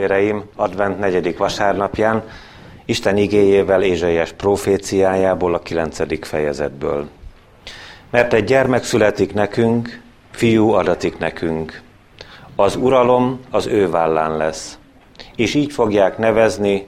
Véreim, 0.00 0.44
advent 0.56 0.98
negyedik 0.98 1.38
vasárnapján 1.38 2.22
Isten 2.84 3.16
igéjével 3.16 3.82
Ézsaiás 3.82 4.32
proféciájából 4.32 5.54
a 5.54 5.58
kilencedik 5.58 6.24
fejezetből. 6.24 7.08
Mert 8.10 8.32
egy 8.32 8.44
gyermek 8.44 8.84
születik 8.84 9.34
nekünk, 9.34 10.02
fiú 10.30 10.70
adatik 10.70 11.18
nekünk. 11.18 11.82
Az 12.56 12.76
uralom 12.76 13.40
az 13.50 13.66
ő 13.66 13.90
vállán 13.90 14.36
lesz, 14.36 14.78
és 15.36 15.54
így 15.54 15.72
fogják 15.72 16.18
nevezni 16.18 16.86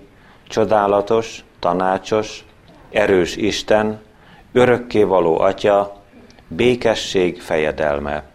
csodálatos, 0.49 1.45
tanácsos, 1.59 2.45
erős 2.91 3.37
Isten, 3.37 4.01
örökkévaló 4.53 5.39
Atya, 5.41 6.03
békesség 6.49 7.41
fejedelme. 7.41 8.32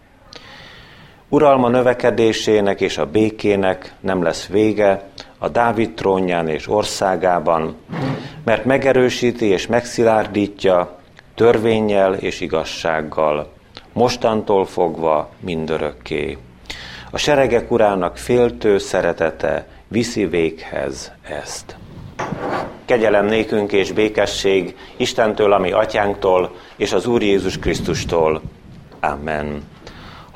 Uralma 1.30 1.70
növekedésének 1.70 2.82
és 2.82 2.98
a 2.98 3.06
békének 3.06 3.94
nem 4.00 4.24
lesz 4.24 4.46
vége 4.46 5.10
a 5.38 5.50
Dávid 5.50 5.94
trónján 5.94 6.48
és 6.48 6.68
országában, 6.68 7.76
mert 8.44 8.66
megerősíti 8.66 9.46
és 9.46 9.68
megszilárdítja 9.68 11.00
törvényel 11.36 12.14
és 12.14 12.42
igazsággal, 12.42 13.52
mostantól 13.94 14.66
fogva 14.66 15.30
mindörökké. 15.40 16.38
A 17.12 17.18
seregek 17.18 17.72
urának 17.72 18.18
féltő 18.18 18.78
szeretete 18.78 19.68
viszi 19.88 20.26
véghez 20.26 21.12
ezt. 21.24 21.76
Kegyelem 22.86 23.26
nékünk 23.26 23.72
és 23.72 23.92
békesség 23.92 24.76
Istentől, 24.98 25.54
ami 25.54 25.72
atyánktól, 25.72 26.56
és 26.76 26.94
az 26.94 27.08
Úr 27.08 27.22
Jézus 27.22 27.60
Krisztustól. 27.60 28.42
Amen. 29.00 29.64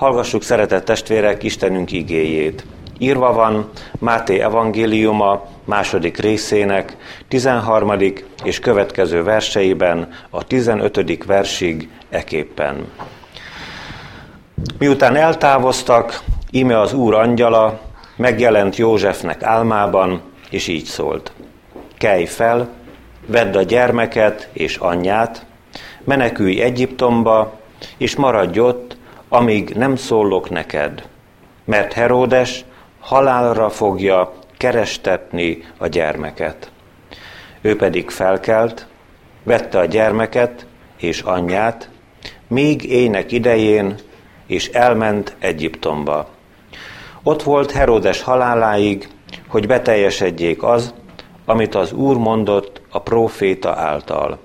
Hallgassuk, 0.02 0.44
szeretett 0.44 0.86
testvérek, 0.86 1.44
Istenünk 1.44 1.92
igéjét. 1.92 2.66
Írva 2.98 3.34
van 3.34 3.70
Máté 4.00 4.40
evangéliuma 4.40 5.46
második 5.66 6.18
részének 6.18 6.98
13. 7.28 7.94
és 8.44 8.60
következő 8.60 9.24
verseiben 9.24 10.10
a 10.30 10.44
15. 10.44 11.24
versig 11.26 11.90
eképpen. 12.10 12.92
Miután 14.78 15.16
eltávoztak, 15.16 16.20
íme 16.52 16.80
az 16.80 16.94
Úr 16.94 17.14
angyala 17.14 17.80
megjelent 18.16 18.76
Józsefnek 18.76 19.44
álmában, 19.44 20.22
és 20.50 20.68
így 20.68 20.86
szólt. 20.86 21.32
Kelj 21.98 22.26
fel, 22.26 22.70
vedd 23.26 23.58
a 23.58 23.62
gyermeket 23.62 24.50
és 24.54 24.78
anyját, 24.78 25.46
menekülj 26.04 26.62
Egyiptomba, 26.62 27.60
és 27.98 28.16
maradj 28.16 28.60
ott, 28.60 28.91
amíg 29.34 29.70
nem 29.70 29.96
szólok 29.96 30.50
neked, 30.50 31.08
mert 31.66 31.94
Heródes 31.94 32.66
halálra 33.00 33.70
fogja 33.70 34.34
kerestetni 34.58 35.64
a 35.78 35.88
gyermeket. 35.88 36.72
Ő 37.62 37.76
pedig 37.76 38.10
felkelt, 38.10 38.88
vette 39.44 39.80
a 39.80 39.86
gyermeket 39.86 40.66
és 40.98 41.22
anyját, 41.22 41.90
még 42.48 42.84
ének 42.84 43.32
idején, 43.32 43.96
és 44.48 44.68
elment 44.68 45.36
Egyiptomba. 45.40 46.30
Ott 47.24 47.44
volt 47.44 47.72
Heródes 47.72 48.22
haláláig, 48.22 49.10
hogy 49.48 49.68
beteljesedjék 49.68 50.64
az, 50.64 50.94
amit 51.46 51.76
az 51.76 51.92
Úr 51.92 52.18
mondott 52.18 52.82
a 52.90 53.00
próféta 53.00 53.76
által. 53.76 54.40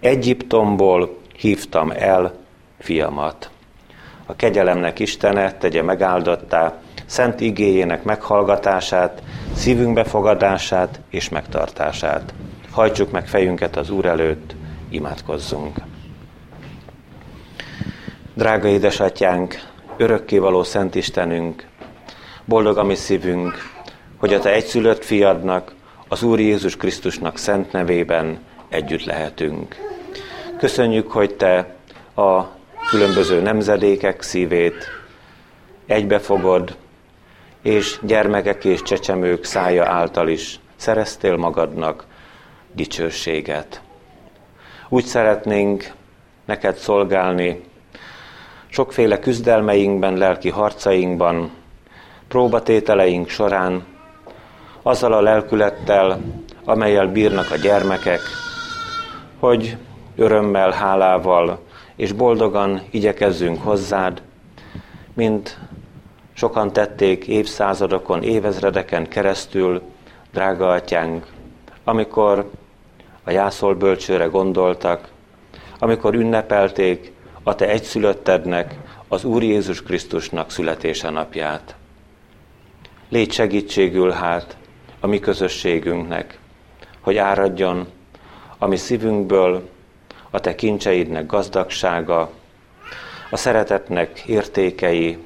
Egyiptomból 0.00 1.18
hívtam 1.36 1.90
el 1.90 2.34
fiamat 2.78 3.50
a 4.30 4.36
kegyelemnek 4.36 4.98
Istene 4.98 5.52
tegye 5.52 5.82
megáldottá, 5.82 6.78
szent 7.06 7.40
igéjének 7.40 8.02
meghallgatását, 8.02 9.22
szívünk 9.54 9.94
befogadását 9.94 11.00
és 11.08 11.28
megtartását. 11.28 12.34
Hajtsuk 12.70 13.10
meg 13.10 13.28
fejünket 13.28 13.76
az 13.76 13.90
Úr 13.90 14.06
előtt, 14.06 14.54
imádkozzunk. 14.88 15.76
Drága 18.34 18.68
édesatyánk, 18.68 19.60
örökkévaló 19.96 20.62
Szent 20.62 20.94
Istenünk, 20.94 21.66
boldog 22.44 22.78
a 22.78 22.84
mi 22.84 22.94
szívünk, 22.94 23.54
hogy 24.16 24.34
a 24.34 24.38
Te 24.38 24.52
egyszülött 24.52 25.04
fiadnak, 25.04 25.74
az 26.08 26.22
Úr 26.22 26.40
Jézus 26.40 26.76
Krisztusnak 26.76 27.38
szent 27.38 27.72
nevében 27.72 28.38
együtt 28.68 29.04
lehetünk. 29.04 29.76
Köszönjük, 30.58 31.10
hogy 31.10 31.34
Te 31.34 31.74
a 32.14 32.58
különböző 32.90 33.40
nemzedékek 33.40 34.22
szívét 34.22 34.88
egybefogod, 35.86 36.76
és 37.62 37.98
gyermekek 38.02 38.64
és 38.64 38.82
csecsemők 38.82 39.44
szája 39.44 39.86
által 39.86 40.28
is 40.28 40.60
szereztél 40.76 41.36
magadnak 41.36 42.06
dicsőséget. 42.72 43.80
Úgy 44.88 45.04
szeretnénk 45.04 45.92
neked 46.44 46.76
szolgálni 46.76 47.64
sokféle 48.68 49.18
küzdelmeinkben, 49.18 50.16
lelki 50.16 50.48
harcainkban, 50.48 51.50
próbatételeink 52.28 53.28
során, 53.28 53.84
azzal 54.82 55.12
a 55.12 55.20
lelkülettel, 55.20 56.20
amelyel 56.64 57.06
bírnak 57.06 57.50
a 57.50 57.56
gyermekek, 57.56 58.20
hogy 59.38 59.76
örömmel, 60.16 60.70
hálával 60.70 61.68
és 62.00 62.12
boldogan 62.12 62.82
igyekezzünk 62.90 63.62
hozzád, 63.62 64.22
mint 65.14 65.58
sokan 66.32 66.72
tették 66.72 67.26
évszázadokon, 67.26 68.22
évezredeken 68.22 69.08
keresztül, 69.08 69.82
drága 70.32 70.68
atyánk, 70.68 71.26
amikor 71.84 72.50
a 73.24 73.30
jászol 73.30 73.74
bölcsőre 73.74 74.24
gondoltak, 74.24 75.08
amikor 75.78 76.14
ünnepelték 76.14 77.12
a 77.42 77.54
te 77.54 77.68
egyszülöttednek, 77.68 78.78
az 79.08 79.24
Úr 79.24 79.42
Jézus 79.42 79.82
Krisztusnak 79.82 80.50
születése 80.50 81.10
napját. 81.10 81.74
Légy 83.08 83.32
segítségül 83.32 84.10
hát 84.10 84.56
a 85.00 85.06
mi 85.06 85.18
közösségünknek, 85.18 86.38
hogy 87.00 87.16
áradjon 87.16 87.86
a 88.58 88.66
mi 88.66 88.76
szívünkből 88.76 89.68
a 90.30 90.40
te 90.40 90.54
kincseidnek 90.54 91.26
gazdagsága, 91.26 92.30
a 93.30 93.36
szeretetnek 93.36 94.20
értékei, 94.26 95.18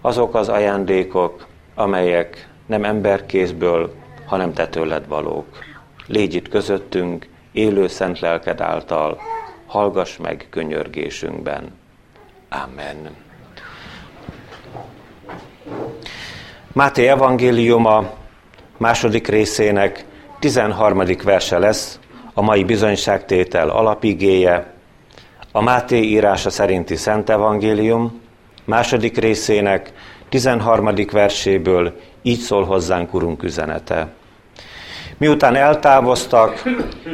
azok 0.00 0.34
az 0.34 0.48
ajándékok, 0.48 1.46
amelyek 1.74 2.48
nem 2.66 2.84
emberkézből, 2.84 3.94
hanem 4.26 4.52
te 4.52 4.68
tőled 4.68 5.08
valók. 5.08 5.46
Légy 6.06 6.34
itt 6.34 6.48
közöttünk, 6.48 7.28
élő 7.52 7.86
szent 7.86 8.20
lelked 8.20 8.60
által, 8.60 9.20
hallgass 9.66 10.16
meg 10.16 10.46
könyörgésünkben. 10.50 11.74
Amen. 12.48 13.16
Máté 16.72 17.06
evangéliuma 17.06 18.10
második 18.76 19.28
részének 19.28 20.04
13. 20.38 21.02
verse 21.24 21.58
lesz 21.58 21.98
a 22.38 22.42
mai 22.42 22.64
bizonyságtétel 22.64 23.68
alapigéje, 23.68 24.72
a 25.52 25.62
Máté 25.62 26.00
írása 26.00 26.50
szerinti 26.50 26.96
Szent 26.96 27.30
Evangélium, 27.30 28.20
második 28.64 29.18
részének 29.18 29.92
13. 30.28 30.90
verséből 31.12 32.00
így 32.22 32.38
szól 32.38 32.64
hozzánk 32.64 33.14
Urunk 33.14 33.42
üzenete. 33.42 34.08
Miután 35.16 35.54
eltávoztak, 35.54 36.62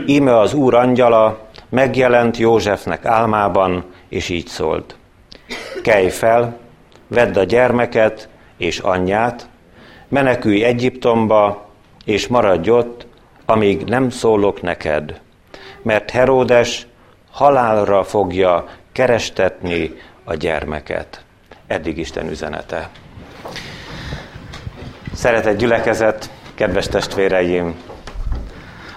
íme 0.06 0.38
az 0.38 0.55
Úr 0.55 0.75
angyala 0.75 1.49
megjelent 1.69 2.37
Józsefnek 2.37 3.05
álmában, 3.05 3.84
és 4.09 4.28
így 4.28 4.47
szólt. 4.47 4.97
Kelj 5.82 6.09
fel, 6.09 6.59
vedd 7.09 7.38
a 7.38 7.44
gyermeket 7.44 8.28
és 8.56 8.78
anyját, 8.78 9.49
menekülj 10.09 10.65
Egyiptomba, 10.65 11.66
és 12.05 12.26
maradj 12.26 12.70
ott, 12.70 13.06
amíg 13.47 13.85
nem 13.85 14.11
szólok 14.11 14.62
neked, 14.62 15.21
mert 15.83 16.11
Heródes 16.11 16.87
halálra 17.31 18.05
fogja 18.05 18.69
kerestetni 18.93 19.94
a 20.25 20.35
gyermeket. 20.35 21.25
Eddig 21.67 21.99
Isten 21.99 22.29
üzenete. 22.29 22.89
Szeretett 25.15 25.59
gyülekezet, 25.59 26.31
kedves 26.55 26.87
testvéreim! 26.87 27.75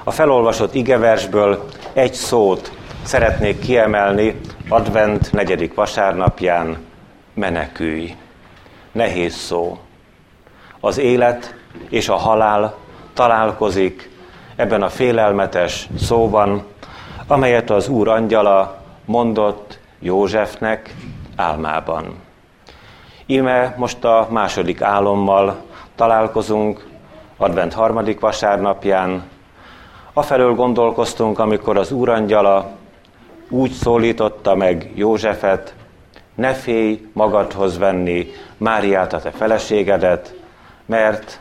A 0.04 0.12
felolvasott 0.12 0.74
igeversből 0.74 1.66
egy 1.94 2.14
szót 2.14 2.72
szeretnék 3.04 3.60
kiemelni 3.60 4.40
advent 4.70 5.32
negyedik 5.32 5.74
vasárnapján, 5.74 6.78
menekülj. 7.34 8.16
Nehéz 8.92 9.36
szó. 9.36 9.80
Az 10.80 10.98
élet 10.98 11.56
és 11.90 12.10
a 12.10 12.16
halál 12.16 12.78
találkozik 13.14 14.10
ebben 14.56 14.82
a 14.82 14.90
félelmetes 14.90 15.90
szóban, 15.98 16.64
amelyet 17.28 17.70
az 17.70 17.88
Úr 17.88 18.08
angyala 18.08 18.78
mondott 19.06 19.80
Józsefnek 20.00 20.96
álmában. 21.36 22.16
Íme 23.26 23.76
most 23.78 24.04
a 24.04 24.28
második 24.30 24.82
álommal 24.82 25.56
találkozunk 25.96 26.88
advent 27.38 27.74
harmadik 27.74 28.20
vasárnapján. 28.20 29.24
Afelől 30.14 30.54
gondolkoztunk, 30.54 31.40
amikor 31.40 31.78
az 31.78 31.92
úrangyala 31.92 32.72
úgy 33.50 33.72
szólította 33.72 34.56
meg 34.56 34.92
Józsefet, 34.94 35.76
ne 36.36 36.54
félj 36.54 37.10
magadhoz 37.14 37.78
venni 37.78 38.28
Máriát, 38.58 39.14
a 39.14 39.20
te 39.20 39.32
feleségedet, 39.32 40.36
mert 40.86 41.40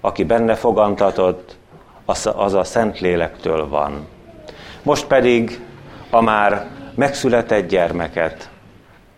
aki 0.00 0.24
benne 0.24 0.54
fogantatott, 0.54 1.56
az, 2.26 2.54
a 2.54 2.64
Szentlélektől 2.64 3.68
van. 3.68 4.06
Most 4.82 5.06
pedig 5.06 5.60
a 6.10 6.20
már 6.20 6.66
megszületett 6.94 7.68
gyermeket 7.68 8.50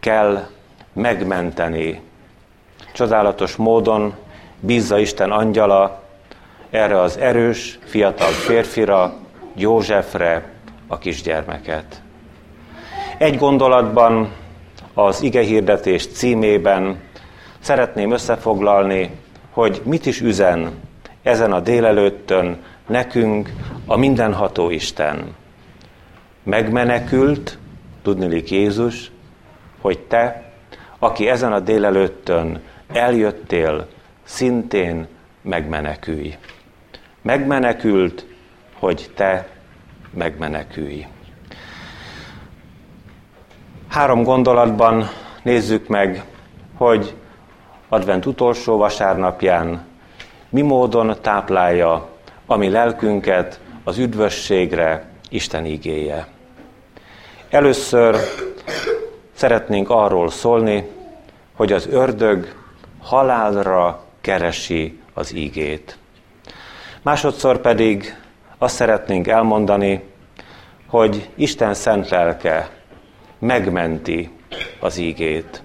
kell 0.01 0.47
megmenteni. 0.93 2.01
Csodálatos 2.93 3.57
módon 3.57 4.15
bízza 4.61 4.99
Isten 4.99 5.31
angyala 5.31 6.03
erre 6.71 7.01
az 7.01 7.19
erős, 7.19 7.79
fiatal 7.85 8.31
férfira, 8.31 9.15
Józsefre 9.55 10.53
a 10.87 10.99
kisgyermeket. 10.99 12.03
Egy 13.19 13.39
gondolatban 13.39 14.33
az 14.95 15.23
ige 15.23 15.41
hirdetés 15.41 16.07
címében 16.07 17.01
szeretném 17.59 18.13
összefoglalni, 18.13 19.11
hogy 19.51 19.81
mit 19.85 20.07
is 20.07 20.21
üzen 20.21 20.73
ezen 21.23 21.53
a 21.53 21.61
délelőttön 21.61 22.63
nekünk 22.87 23.53
a 23.87 23.97
mindenható 23.97 24.71
Isten. 24.71 25.35
Megmenekült, 26.43 27.59
tudnilik 28.03 28.51
Jézus, 28.51 29.11
hogy 29.81 29.99
te, 29.99 30.53
aki 30.99 31.29
ezen 31.29 31.53
a 31.53 31.61
délelőttön 31.61 32.63
eljöttél, 32.93 33.87
szintén 34.23 35.07
megmenekülj. 35.43 36.37
Megmenekült, 37.23 38.27
hogy 38.79 39.11
te 39.15 39.49
megmenekülj. 40.11 41.07
Három 43.89 44.23
gondolatban 44.23 45.09
nézzük 45.43 45.89
meg, 45.89 46.25
hogy 46.77 47.15
advent 47.89 48.27
utolsó 48.27 48.77
vasárnapján 48.77 49.87
mi 50.49 50.63
módon 50.63 51.17
táplálja 51.21 52.14
a 52.47 52.57
mi 52.57 52.69
lelkünket 52.69 53.61
az 53.85 53.99
üdvösségre 53.99 55.05
Isten 55.29 55.65
igéje. 55.65 56.27
Először 57.51 58.17
szeretnénk 59.33 59.91
arról 59.91 60.31
szólni, 60.31 60.89
hogy 61.55 61.73
az 61.73 61.87
ördög 61.87 62.55
halálra 63.01 64.05
keresi 64.21 65.01
az 65.15 65.35
ígét. 65.35 65.99
Másodszor 67.03 67.61
pedig 67.61 68.17
azt 68.59 68.75
szeretnénk 68.75 69.27
elmondani, 69.29 70.03
hogy 70.87 71.29
Isten 71.35 71.75
szent 71.75 72.09
lelke 72.09 72.71
megmenti 73.39 74.31
az 74.81 74.97
ígét. 74.97 75.63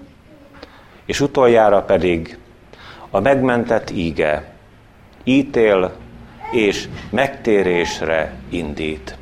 És 1.05 1.19
utoljára 1.19 1.81
pedig 1.81 2.37
a 3.09 3.19
megmentett 3.19 3.89
íge 3.89 4.53
ítél 5.23 5.91
és 6.51 6.87
megtérésre 7.09 8.33
indít. 8.49 9.17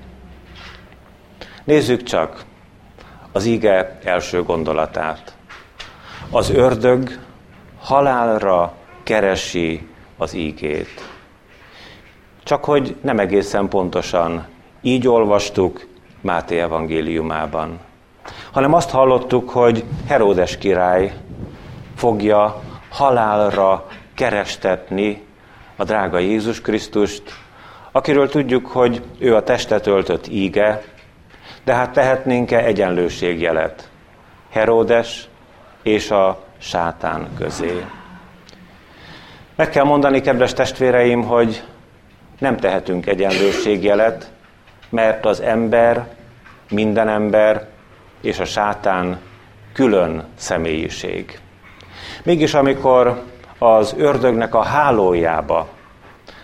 Nézzük 1.63 2.03
csak 2.03 2.45
az 3.31 3.45
íge 3.45 4.00
első 4.03 4.44
gondolatát. 4.44 5.35
Az 6.31 6.50
ördög 6.50 7.19
halálra 7.79 8.74
keresi 9.03 9.88
az 10.18 10.33
ígét. 10.33 11.09
Csak 12.44 12.65
hogy 12.65 12.95
nem 13.01 13.19
egészen 13.19 13.68
pontosan 13.68 14.47
így 14.81 15.07
olvastuk 15.07 15.88
Máté 16.21 16.59
evangéliumában, 16.59 17.79
hanem 18.51 18.74
azt 18.74 18.89
hallottuk, 18.89 19.50
hogy 19.50 19.83
Heródes 20.07 20.57
király 20.57 21.13
fogja 21.95 22.62
halálra 22.89 23.88
kerestetni 24.13 25.26
a 25.77 25.83
drága 25.83 26.19
Jézus 26.19 26.62
Krisztust, 26.62 27.24
akiről 27.91 28.29
tudjuk, 28.29 28.68
hogy 28.68 29.01
ő 29.19 29.35
a 29.35 29.44
testet 29.44 29.88
öltött 29.88 30.27
íge, 30.27 30.83
de 31.63 31.74
hát 31.74 31.91
tehetnénk-e 31.91 32.57
egyenlőségjelet 32.57 33.89
Heródes 34.50 35.27
és 35.83 36.12
a 36.12 36.44
sátán 36.57 37.27
közé. 37.38 37.85
Meg 39.56 39.69
kell 39.69 39.83
mondani, 39.83 40.21
kedves 40.21 40.53
testvéreim, 40.53 41.24
hogy 41.24 41.63
nem 42.39 42.57
tehetünk 42.57 43.06
egyenlőségjelet, 43.06 44.31
mert 44.89 45.25
az 45.25 45.39
ember, 45.41 46.07
minden 46.69 47.09
ember 47.09 47.68
és 48.21 48.39
a 48.39 48.45
sátán 48.45 49.19
külön 49.74 50.24
személyiség. 50.35 51.39
Mégis 52.24 52.53
amikor 52.53 53.24
az 53.57 53.94
ördögnek 53.98 54.56
a 54.56 54.62
hálójába 54.63 55.68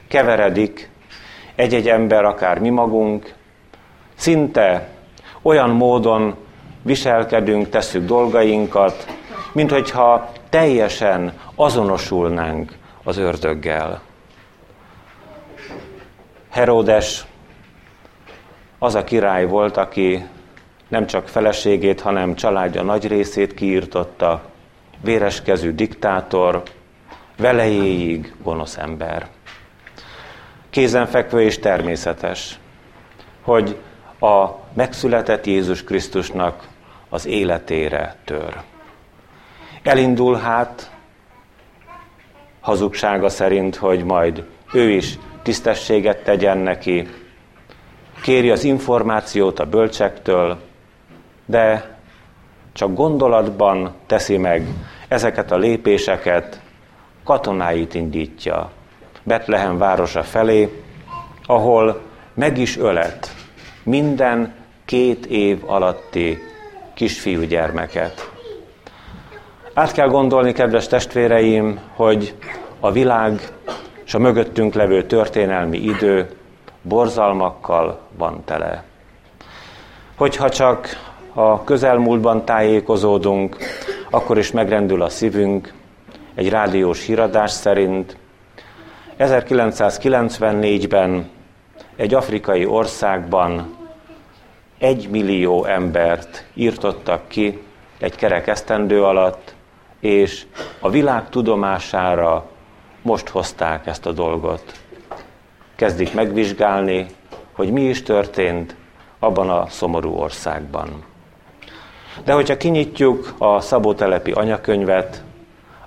keveredik 0.07 0.89
egy-egy 1.55 1.87
ember, 1.89 2.25
akár 2.25 2.59
mi 2.59 2.69
magunk, 2.69 3.33
szinte 4.15 4.87
olyan 5.41 5.69
módon 5.69 6.35
viselkedünk, 6.81 7.69
tesszük 7.69 8.05
dolgainkat, 8.05 9.07
mint 9.51 9.71
hogyha 9.71 10.31
teljesen 10.49 11.33
azonosulnánk 11.55 12.77
az 13.03 13.17
ördöggel. 13.17 14.01
Herodes 16.49 17.25
az 18.79 18.95
a 18.95 19.03
király 19.03 19.45
volt, 19.45 19.77
aki 19.77 20.25
nem 20.87 21.05
csak 21.05 21.27
feleségét, 21.27 22.01
hanem 22.01 22.35
családja 22.35 22.81
nagy 22.81 23.07
részét 23.07 23.53
kiirtotta, 23.53 24.41
véreskezű 25.01 25.71
diktátor, 25.71 26.63
velejéig 27.37 28.33
gonosz 28.43 28.77
ember. 28.77 29.27
Kézenfekvő 30.69 31.41
és 31.41 31.59
természetes, 31.59 32.59
hogy 33.41 33.77
a 34.19 34.49
megszületett 34.73 35.45
Jézus 35.45 35.83
Krisztusnak 35.83 36.67
az 37.09 37.25
életére 37.25 38.15
tör. 38.25 38.61
Elindul 39.83 40.35
hát 40.35 40.91
hazugsága 42.59 43.29
szerint, 43.29 43.75
hogy 43.75 44.03
majd 44.03 44.45
ő 44.73 44.89
is 44.89 45.17
tisztességet 45.41 46.23
tegyen 46.23 46.57
neki, 46.57 47.07
kéri 48.21 48.49
az 48.49 48.63
információt 48.63 49.59
a 49.59 49.65
bölcsektől, 49.65 50.59
de 51.45 51.97
csak 52.73 52.93
gondolatban 52.93 53.93
teszi 54.05 54.37
meg 54.37 54.67
ezeket 55.07 55.51
a 55.51 55.57
lépéseket, 55.57 56.61
katonáit 57.23 57.93
indítja 57.93 58.71
Betlehem 59.23 59.77
városa 59.77 60.23
felé, 60.23 60.83
ahol 61.45 62.01
meg 62.33 62.57
is 62.57 62.77
ölet 62.77 63.35
minden 63.83 64.53
két 64.85 65.25
év 65.25 65.63
alatti 65.65 66.37
kisfiú 66.93 67.41
gyermeket. 67.41 68.31
Át 69.73 69.91
kell 69.91 70.07
gondolni, 70.07 70.51
kedves 70.51 70.87
testvéreim, 70.87 71.79
hogy 71.95 72.35
a 72.79 72.91
világ 72.91 73.41
és 74.05 74.13
a 74.13 74.19
mögöttünk 74.19 74.73
levő 74.73 75.03
történelmi 75.05 75.77
idő 75.77 76.29
borzalmakkal 76.81 77.99
van 78.17 78.43
tele. 78.45 78.83
Hogyha 80.15 80.49
csak 80.49 80.87
a 81.33 81.63
közelmúltban 81.63 82.45
tájékozódunk, 82.45 83.57
akkor 84.09 84.37
is 84.37 84.51
megrendül 84.51 85.01
a 85.01 85.09
szívünk. 85.09 85.73
Egy 86.35 86.49
rádiós 86.49 87.05
híradás 87.05 87.51
szerint 87.51 88.17
1994-ben 89.19 91.29
egy 91.95 92.13
afrikai 92.13 92.65
országban 92.65 93.75
egy 94.77 95.09
millió 95.09 95.65
embert 95.65 96.45
írtottak 96.53 97.27
ki 97.27 97.61
egy 97.99 98.15
kerek 98.15 98.47
esztendő 98.47 99.03
alatt, 99.03 99.55
és 99.99 100.45
a 100.79 100.89
világ 100.89 101.29
tudomására 101.29 102.49
most 103.01 103.29
hozták 103.29 103.87
ezt 103.87 104.05
a 104.05 104.11
dolgot. 104.11 104.63
Kezdik 105.75 106.13
megvizsgálni, 106.13 107.05
hogy 107.51 107.71
mi 107.71 107.81
is 107.81 108.03
történt 108.03 108.75
abban 109.19 109.49
a 109.49 109.67
szomorú 109.69 110.15
országban. 110.15 111.03
De 112.23 112.33
hogyha 112.33 112.57
kinyitjuk 112.57 113.33
a 113.37 113.59
Szabótelepi 113.59 114.31
anyakönyvet, 114.31 115.23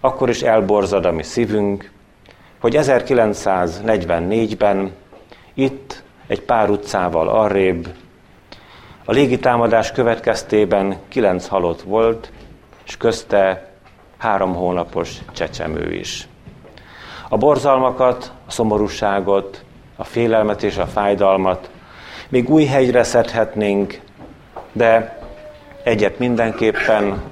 akkor 0.00 0.28
is 0.28 0.42
elborzad 0.42 1.04
a 1.04 1.12
mi 1.12 1.22
szívünk, 1.22 1.90
hogy 2.60 2.76
1944-ben 2.78 4.92
itt 5.54 6.02
egy 6.26 6.42
pár 6.42 6.70
utcával 6.70 7.28
arrébb 7.28 7.88
a 9.04 9.12
légitámadás 9.12 9.92
következtében 9.92 10.96
kilenc 11.08 11.46
halott 11.46 11.82
volt, 11.82 12.32
és 12.86 12.96
közte 12.96 13.70
három 14.18 14.54
hónapos 14.54 15.18
csecsemő 15.32 15.94
is. 15.94 16.28
A 17.28 17.36
borzalmakat, 17.36 18.32
a 18.46 18.50
szomorúságot, 18.50 19.64
a 19.96 20.04
félelmet 20.04 20.62
és 20.62 20.76
a 20.76 20.86
fájdalmat 20.86 21.70
még 22.28 22.50
új 22.50 22.64
hegyre 22.64 23.02
szedhetnénk, 23.02 24.00
de 24.72 25.18
egyet 25.82 26.18
mindenképpen 26.18 27.22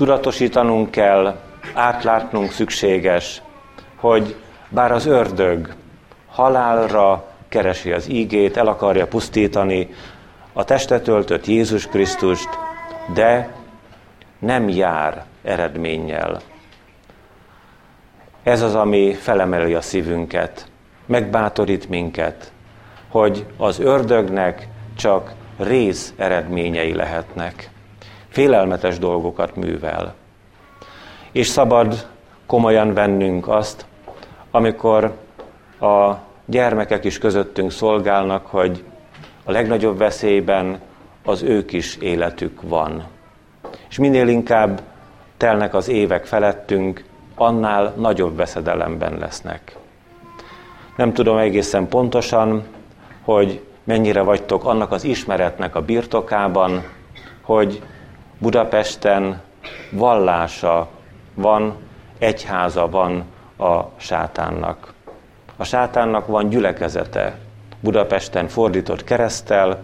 tudatosítanunk 0.00 0.90
kell, 0.90 1.36
átlátnunk 1.74 2.50
szükséges, 2.50 3.42
hogy 3.96 4.36
bár 4.68 4.92
az 4.92 5.06
ördög 5.06 5.74
halálra 6.28 7.24
keresi 7.48 7.92
az 7.92 8.08
ígét, 8.08 8.56
el 8.56 8.66
akarja 8.66 9.06
pusztítani 9.06 9.88
a 10.52 10.64
testet 10.64 11.08
öltött 11.08 11.46
Jézus 11.46 11.86
Krisztust, 11.86 12.48
de 13.14 13.54
nem 14.38 14.68
jár 14.68 15.24
eredménnyel. 15.42 16.40
Ez 18.42 18.62
az, 18.62 18.74
ami 18.74 19.14
felemeli 19.14 19.74
a 19.74 19.80
szívünket, 19.80 20.66
megbátorít 21.06 21.88
minket, 21.88 22.52
hogy 23.08 23.46
az 23.56 23.78
ördögnek 23.78 24.68
csak 24.96 25.32
rész 25.58 26.14
eredményei 26.16 26.94
lehetnek. 26.94 27.70
Félelmetes 28.30 28.98
dolgokat 28.98 29.56
művel. 29.56 30.14
És 31.32 31.46
szabad 31.46 32.06
komolyan 32.46 32.94
vennünk 32.94 33.48
azt, 33.48 33.86
amikor 34.50 35.16
a 35.80 36.14
gyermekek 36.44 37.04
is 37.04 37.18
közöttünk 37.18 37.70
szolgálnak, 37.70 38.46
hogy 38.46 38.84
a 39.44 39.50
legnagyobb 39.50 39.98
veszélyben 39.98 40.80
az 41.24 41.42
ők 41.42 41.72
is 41.72 41.96
életük 41.96 42.60
van. 42.62 43.04
És 43.88 43.98
minél 43.98 44.28
inkább 44.28 44.80
telnek 45.36 45.74
az 45.74 45.88
évek 45.88 46.26
felettünk, 46.26 47.04
annál 47.34 47.94
nagyobb 47.96 48.36
veszedelemben 48.36 49.18
lesznek. 49.18 49.76
Nem 50.96 51.12
tudom 51.12 51.36
egészen 51.36 51.88
pontosan, 51.88 52.64
hogy 53.22 53.60
mennyire 53.84 54.20
vagytok 54.20 54.64
annak 54.64 54.92
az 54.92 55.04
ismeretnek 55.04 55.74
a 55.74 55.82
birtokában, 55.82 56.82
hogy 57.42 57.82
Budapesten 58.40 59.40
vallása 59.90 60.88
van, 61.34 61.76
egyháza 62.18 62.88
van 62.88 63.24
a 63.58 63.80
sátánnak. 63.96 64.92
A 65.56 65.64
sátánnak 65.64 66.26
van 66.26 66.48
gyülekezete, 66.48 67.38
Budapesten 67.80 68.48
fordított 68.48 69.04
keresztel 69.04 69.82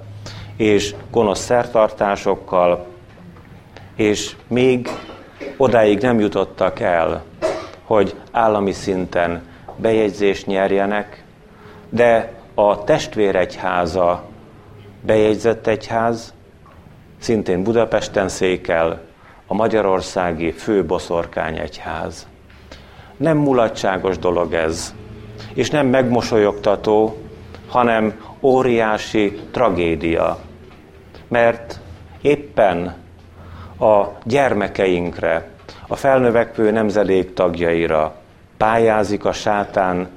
és 0.56 0.94
gonosz 1.10 1.40
szertartásokkal, 1.40 2.86
és 3.96 4.36
még 4.46 4.88
odáig 5.56 6.00
nem 6.00 6.20
jutottak 6.20 6.80
el, 6.80 7.24
hogy 7.84 8.14
állami 8.30 8.72
szinten 8.72 9.46
bejegyzést 9.76 10.46
nyerjenek, 10.46 11.24
de 11.88 12.32
a 12.54 12.84
testvéregyháza 12.84 14.24
bejegyzett 15.00 15.66
egyház, 15.66 16.34
szintén 17.26 17.62
Budapesten 17.62 18.28
székel, 18.28 19.00
a 19.46 19.54
Magyarországi 19.54 20.50
Főboszorkány 20.50 21.58
Egyház. 21.58 22.26
Nem 23.16 23.36
mulatságos 23.36 24.18
dolog 24.18 24.52
ez, 24.52 24.94
és 25.54 25.70
nem 25.70 25.86
megmosolyogtató, 25.86 27.18
hanem 27.68 28.20
óriási 28.40 29.40
tragédia. 29.50 30.38
Mert 31.28 31.80
éppen 32.20 32.96
a 33.78 34.04
gyermekeinkre, 34.24 35.48
a 35.86 35.96
felnövekvő 35.96 36.70
nemzedék 36.70 37.34
tagjaira 37.34 38.14
pályázik 38.56 39.24
a 39.24 39.32
sátán. 39.32 40.08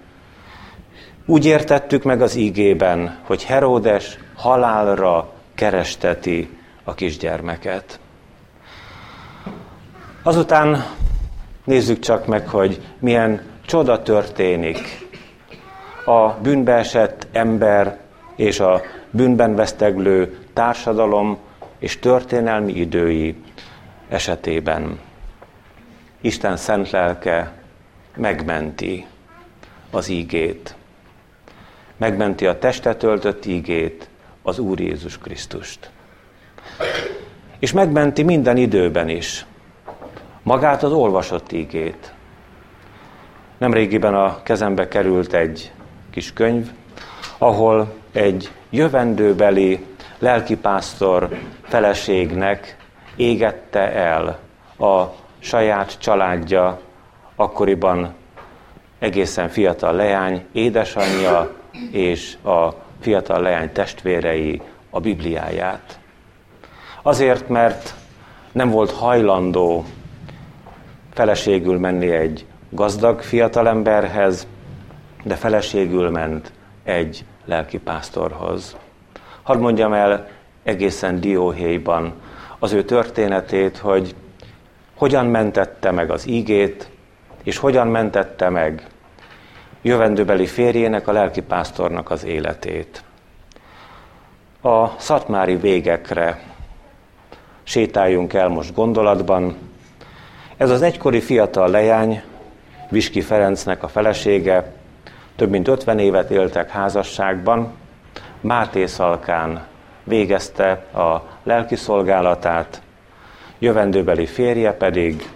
Úgy 1.25 1.45
értettük 1.45 2.03
meg 2.03 2.21
az 2.21 2.35
ígében, 2.35 3.17
hogy 3.23 3.43
Heródes 3.43 4.17
halálra 4.35 5.29
keresteti 5.55 6.57
a 6.89 6.93
kisgyermeket. 6.93 7.99
Azután 10.23 10.85
nézzük 11.63 11.99
csak 11.99 12.25
meg, 12.25 12.47
hogy 12.47 12.81
milyen 12.99 13.41
csoda 13.65 14.01
történik 14.01 15.07
a 16.05 16.29
bűnbeesett 16.29 17.27
ember 17.31 17.99
és 18.35 18.59
a 18.59 18.81
bűnben 19.11 19.55
veszteglő 19.55 20.37
társadalom 20.53 21.37
és 21.79 21.99
történelmi 21.99 22.73
idői 22.73 23.35
esetében. 24.07 24.99
Isten 26.21 26.57
szent 26.57 26.89
lelke 26.89 27.51
megmenti 28.15 29.05
az 29.91 30.07
ígét. 30.07 30.75
Megmenti 31.97 32.45
a 32.45 32.59
testet 32.59 33.03
öltött 33.03 33.45
ígét, 33.45 34.09
az 34.41 34.59
Úr 34.59 34.79
Jézus 34.79 35.17
Krisztust. 35.17 35.91
És 37.59 37.71
megmenti 37.71 38.23
minden 38.23 38.57
időben 38.57 39.09
is 39.09 39.45
magát 40.43 40.83
az 40.83 40.91
olvasott 40.91 41.51
ígét. 41.51 42.13
Nemrégiben 43.57 44.15
a 44.15 44.43
kezembe 44.43 44.87
került 44.87 45.33
egy 45.33 45.71
kis 46.11 46.33
könyv, 46.33 46.71
ahol 47.37 47.93
egy 48.11 48.51
jövendőbeli 48.69 49.85
lelkipásztor 50.19 51.29
feleségnek 51.63 52.77
égette 53.15 53.91
el 53.93 54.39
a 54.77 55.03
saját 55.39 55.99
családja, 55.99 56.79
akkoriban 57.35 58.13
egészen 58.99 59.49
fiatal 59.49 59.93
leány, 59.93 60.45
édesanyja 60.51 61.53
és 61.91 62.37
a 62.43 62.69
fiatal 62.99 63.41
leány 63.41 63.71
testvérei 63.71 64.61
a 64.89 64.99
Bibliáját. 64.99 65.98
Azért, 67.01 67.49
mert 67.49 67.93
nem 68.51 68.69
volt 68.69 68.91
hajlandó 68.91 69.85
feleségül 71.13 71.79
menni 71.79 72.11
egy 72.11 72.45
gazdag 72.69 73.21
fiatalemberhez, 73.21 74.47
de 75.23 75.35
feleségül 75.35 76.09
ment 76.09 76.51
egy 76.83 77.25
lelkipásztorhoz. 77.45 78.77
Hadd 79.43 79.57
mondjam 79.57 79.93
el 79.93 80.27
egészen 80.63 81.19
dióhéjban 81.19 82.13
az 82.59 82.71
ő 82.71 82.83
történetét, 82.83 83.77
hogy 83.77 84.15
hogyan 84.95 85.25
mentette 85.25 85.91
meg 85.91 86.11
az 86.11 86.27
ígét, 86.27 86.89
és 87.43 87.57
hogyan 87.57 87.87
mentette 87.87 88.49
meg 88.49 88.87
jövendőbeli 89.81 90.45
férjének, 90.45 91.07
a 91.07 91.11
lelkipásztornak 91.11 92.09
az 92.09 92.25
életét. 92.25 93.03
A 94.61 94.87
szatmári 94.97 95.55
végekre 95.55 96.48
sétáljunk 97.69 98.33
el 98.33 98.47
most 98.47 98.73
gondolatban. 98.73 99.57
Ez 100.57 100.69
az 100.69 100.81
egykori 100.81 101.21
fiatal 101.21 101.69
leány, 101.69 102.21
Viski 102.89 103.21
Ferencnek 103.21 103.83
a 103.83 103.87
felesége, 103.87 104.73
több 105.35 105.49
mint 105.49 105.67
50 105.67 105.99
évet 105.99 106.31
éltek 106.31 106.69
házasságban, 106.69 107.73
Máté 108.41 108.85
Szalkán 108.85 109.65
végezte 110.03 110.71
a 110.93 111.23
lelki 111.43 111.75
szolgálatát, 111.75 112.81
jövendőbeli 113.59 114.25
férje 114.25 114.73
pedig 114.73 115.29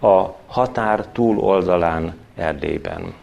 a 0.00 0.24
határ 0.46 1.06
túloldalán 1.06 2.14
Erdélyben. 2.36 3.14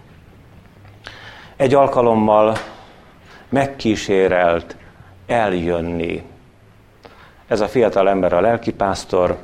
Egy 1.55 1.73
alkalommal 1.73 2.55
megkísérelt 3.49 4.75
eljönni 5.27 6.30
ez 7.51 7.61
a 7.61 7.67
fiatal 7.67 8.09
ember, 8.09 8.33
a 8.33 8.41
lelkipásztor, 8.41 9.37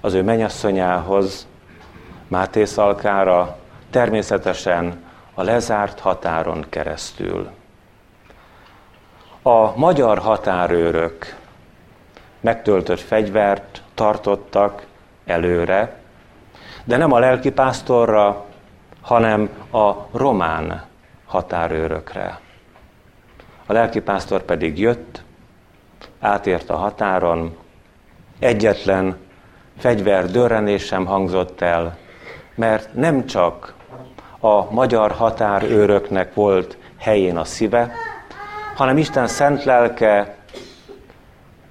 az 0.00 0.14
ő 0.14 0.22
menyasszonyához, 0.22 1.46
Máté 2.28 2.64
Szalkára, 2.64 3.56
természetesen 3.90 5.04
a 5.34 5.42
lezárt 5.42 6.00
határon 6.00 6.66
keresztül. 6.68 7.50
A 9.42 9.76
magyar 9.76 10.18
határőrök 10.18 11.36
megtöltött 12.40 13.00
fegyvert 13.00 13.82
tartottak 13.94 14.86
előre, 15.26 15.96
de 16.84 16.96
nem 16.96 17.12
a 17.12 17.18
lelkipásztorra, 17.18 18.44
hanem 19.00 19.48
a 19.72 19.92
román 20.12 20.84
határőrökre. 21.26 22.40
A 23.66 23.72
lelkipásztor 23.72 24.42
pedig 24.42 24.78
jött, 24.78 25.22
átért 26.22 26.70
a 26.70 26.76
határon, 26.76 27.56
egyetlen 28.38 29.16
fegyver 29.78 30.30
dörrenés 30.30 30.84
sem 30.84 31.06
hangzott 31.06 31.60
el, 31.60 31.96
mert 32.54 32.94
nem 32.94 33.26
csak 33.26 33.74
a 34.40 34.72
magyar 34.72 35.10
határőröknek 35.10 36.34
volt 36.34 36.76
helyén 36.98 37.36
a 37.36 37.44
szíve, 37.44 37.92
hanem 38.74 38.96
Isten 38.96 39.26
szent 39.26 39.64
lelke 39.64 40.36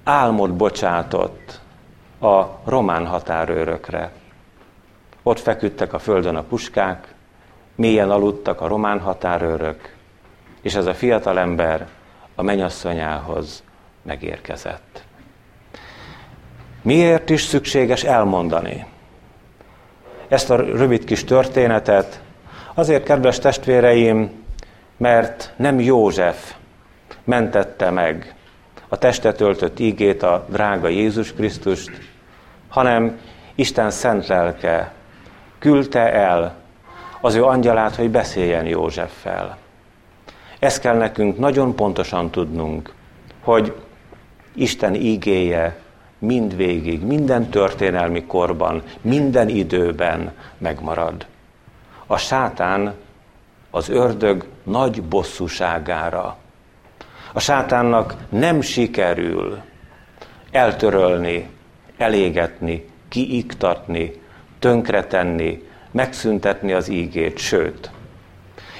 álmot 0.04 0.54
bocsátott 0.54 1.60
a 2.20 2.44
román 2.64 3.06
határőrökre. 3.06 4.12
Ott 5.22 5.38
feküdtek 5.38 5.92
a 5.92 5.98
földön 5.98 6.36
a 6.36 6.42
puskák, 6.42 7.14
mélyen 7.74 8.10
aludtak 8.10 8.60
a 8.60 8.66
román 8.66 9.00
határőrök, 9.00 9.94
és 10.62 10.74
ez 10.74 10.86
a 10.86 10.94
fiatalember 10.94 11.86
a 12.34 12.42
menyasszonyához 12.42 13.62
megérkezett. 14.02 15.04
Miért 16.82 17.30
is 17.30 17.42
szükséges 17.42 18.04
elmondani 18.04 18.86
ezt 20.28 20.50
a 20.50 20.56
rövid 20.56 21.04
kis 21.04 21.24
történetet? 21.24 22.20
Azért, 22.74 23.04
kedves 23.04 23.38
testvéreim, 23.38 24.44
mert 24.96 25.52
nem 25.56 25.80
József 25.80 26.54
mentette 27.24 27.90
meg 27.90 28.34
a 28.88 28.98
testet 28.98 29.40
öltött 29.40 29.78
ígét, 29.78 30.22
a 30.22 30.46
drága 30.48 30.88
Jézus 30.88 31.32
Krisztust, 31.32 31.90
hanem 32.68 33.20
Isten 33.54 33.90
szent 33.90 34.26
lelke 34.26 34.92
küldte 35.58 36.12
el 36.12 36.54
az 37.20 37.34
ő 37.34 37.44
angyalát, 37.44 37.96
hogy 37.96 38.10
beszéljen 38.10 38.66
Józseffel. 38.66 39.56
Ezt 40.58 40.80
kell 40.80 40.96
nekünk 40.96 41.38
nagyon 41.38 41.74
pontosan 41.74 42.30
tudnunk, 42.30 42.92
hogy 43.40 43.74
Isten 44.54 44.94
ígéje 44.94 45.76
mindvégig, 46.18 47.02
minden 47.02 47.48
történelmi 47.48 48.24
korban, 48.24 48.82
minden 49.00 49.48
időben 49.48 50.32
megmarad. 50.58 51.26
A 52.06 52.16
sátán 52.16 52.94
az 53.70 53.88
ördög 53.88 54.44
nagy 54.62 55.02
bosszúságára. 55.02 56.36
A 57.32 57.40
sátánnak 57.40 58.14
nem 58.28 58.60
sikerül 58.60 59.58
eltörölni, 60.50 61.48
elégetni, 61.96 62.88
kiiktatni, 63.08 64.20
tönkretenni, 64.58 65.62
megszüntetni 65.90 66.72
az 66.72 66.88
ígét, 66.88 67.38
sőt, 67.38 67.90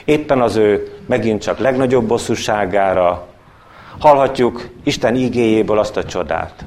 éppen 0.05 0.41
az 0.41 0.57
ő 0.57 0.99
megint 1.07 1.43
csak 1.43 1.59
legnagyobb 1.59 2.07
bosszúságára 2.07 3.27
hallhatjuk 3.99 4.69
Isten 4.85 5.15
ígéjéből 5.17 5.79
azt 5.79 5.97
a 5.97 6.05
csodát, 6.05 6.65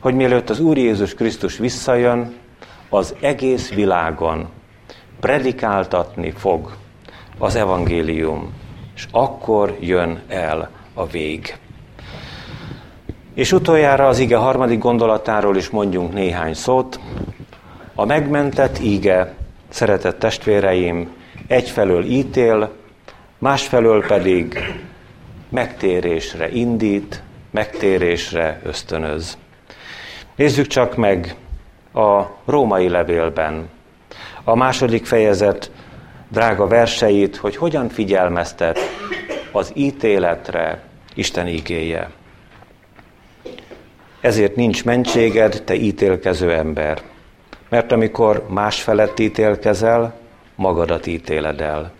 hogy 0.00 0.14
mielőtt 0.14 0.50
az 0.50 0.60
Úr 0.60 0.76
Jézus 0.76 1.14
Krisztus 1.14 1.58
visszajön, 1.58 2.34
az 2.88 3.14
egész 3.20 3.72
világon 3.72 4.48
predikáltatni 5.20 6.30
fog 6.30 6.72
az 7.38 7.54
evangélium, 7.54 8.52
és 8.94 9.06
akkor 9.10 9.76
jön 9.80 10.22
el 10.28 10.70
a 10.94 11.06
vég. 11.06 11.58
És 13.34 13.52
utoljára 13.52 14.06
az 14.06 14.18
ige 14.18 14.36
harmadik 14.36 14.78
gondolatáról 14.78 15.56
is 15.56 15.70
mondjunk 15.70 16.12
néhány 16.12 16.54
szót. 16.54 17.00
A 17.94 18.04
megmentett 18.04 18.78
ige, 18.78 19.34
szeretett 19.68 20.18
testvéreim, 20.18 21.12
egyfelől 21.46 22.04
ítél, 22.04 22.72
másfelől 23.38 24.06
pedig 24.06 24.58
megtérésre 25.48 26.50
indít, 26.50 27.22
megtérésre 27.50 28.60
ösztönöz. 28.64 29.38
Nézzük 30.36 30.66
csak 30.66 30.96
meg 30.96 31.36
a 31.92 32.22
római 32.44 32.88
levélben 32.88 33.68
a 34.48 34.54
második 34.54 35.06
fejezet 35.06 35.70
drága 36.28 36.66
verseit, 36.66 37.36
hogy 37.36 37.56
hogyan 37.56 37.88
figyelmeztet 37.88 38.78
az 39.52 39.72
ítéletre 39.74 40.82
Isten 41.14 41.48
ígéje. 41.48 42.10
Ezért 44.20 44.56
nincs 44.56 44.84
mentséged, 44.84 45.62
te 45.64 45.74
ítélkező 45.74 46.52
ember, 46.52 47.02
mert 47.68 47.92
amikor 47.92 48.46
más 48.48 48.82
felett 48.82 49.18
ítélkezel, 49.18 50.14
magadat 50.54 51.06
ítéled 51.06 51.60
el. 51.60 51.92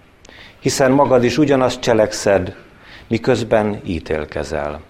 Hiszen 0.61 0.90
magad 0.90 1.25
is 1.25 1.38
ugyanazt 1.38 1.81
cselekszed, 1.81 2.57
miközben 3.08 3.80
ítélkezel. 3.84 4.80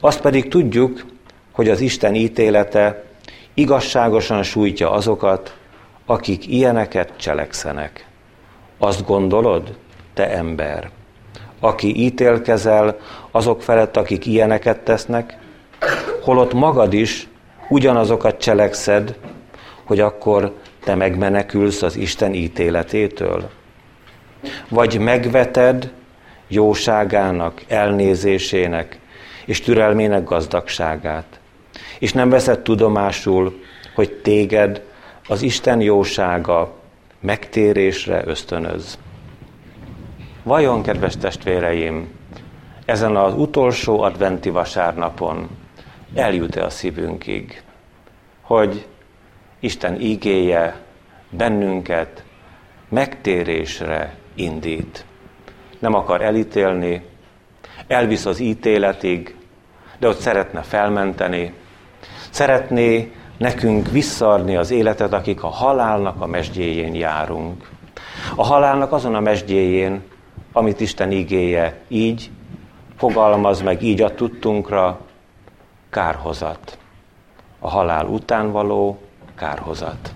Azt 0.00 0.20
pedig 0.20 0.48
tudjuk, 0.48 1.04
hogy 1.52 1.68
az 1.68 1.80
Isten 1.80 2.14
ítélete 2.14 3.04
igazságosan 3.54 4.42
sújtja 4.42 4.90
azokat, 4.90 5.56
akik 6.06 6.48
ilyeneket 6.48 7.12
cselekszenek. 7.16 8.06
Azt 8.78 9.06
gondolod, 9.06 9.76
te 10.14 10.30
ember, 10.30 10.90
aki 11.60 12.02
ítélkezel 12.04 12.98
azok 13.30 13.62
felett, 13.62 13.96
akik 13.96 14.26
ilyeneket 14.26 14.80
tesznek, 14.80 15.38
holott 16.22 16.52
magad 16.52 16.92
is 16.92 17.28
ugyanazokat 17.68 18.40
cselekszed, 18.40 19.18
hogy 19.84 20.00
akkor 20.00 20.54
te 20.84 20.94
megmenekülsz 20.94 21.82
az 21.82 21.96
Isten 21.96 22.34
ítéletétől? 22.34 23.50
Vagy 24.68 24.98
megveted 24.98 25.92
jóságának, 26.50 27.62
elnézésének 27.68 28.98
és 29.44 29.60
türelmének 29.60 30.24
gazdagságát, 30.24 31.40
és 31.98 32.12
nem 32.12 32.28
veszed 32.28 32.60
tudomásul, 32.60 33.60
hogy 33.94 34.12
téged 34.12 34.82
az 35.28 35.42
Isten 35.42 35.80
jósága 35.80 36.72
megtérésre 37.20 38.22
ösztönöz. 38.26 38.98
Vajon, 40.42 40.82
kedves 40.82 41.16
testvéreim, 41.16 42.08
ezen 42.84 43.16
az 43.16 43.34
utolsó 43.34 44.00
adventi 44.00 44.50
vasárnapon 44.50 45.48
eljut-e 46.14 46.64
a 46.64 46.70
szívünkig, 46.70 47.62
hogy 48.40 48.86
Isten 49.60 50.00
ígéje 50.00 50.80
bennünket 51.30 52.24
megtérésre 52.88 54.16
indít. 54.34 55.04
Nem 55.80 55.94
akar 55.94 56.22
elítélni, 56.22 57.04
elvisz 57.86 58.26
az 58.26 58.38
ítéletig, 58.38 59.36
de 59.98 60.08
ott 60.08 60.18
szeretne 60.18 60.60
felmenteni, 60.60 61.52
szeretné 62.30 63.12
nekünk 63.36 63.90
visszaadni 63.90 64.56
az 64.56 64.70
életet, 64.70 65.12
akik 65.12 65.42
a 65.42 65.48
halálnak 65.48 66.20
a 66.20 66.26
mesdjéjén 66.26 66.94
járunk. 66.94 67.68
A 68.34 68.44
halálnak 68.44 68.92
azon 68.92 69.14
a 69.14 69.20
mesdjéjén, 69.20 70.02
amit 70.52 70.80
Isten 70.80 71.10
igéje 71.10 71.80
így 71.88 72.30
fogalmaz 72.96 73.60
meg, 73.60 73.82
így 73.82 74.02
a 74.02 74.14
tudtunkra, 74.14 75.00
kárhozat. 75.90 76.78
A 77.58 77.68
halál 77.68 78.06
után 78.06 78.52
való 78.52 79.00
kárhozat. 79.36 80.14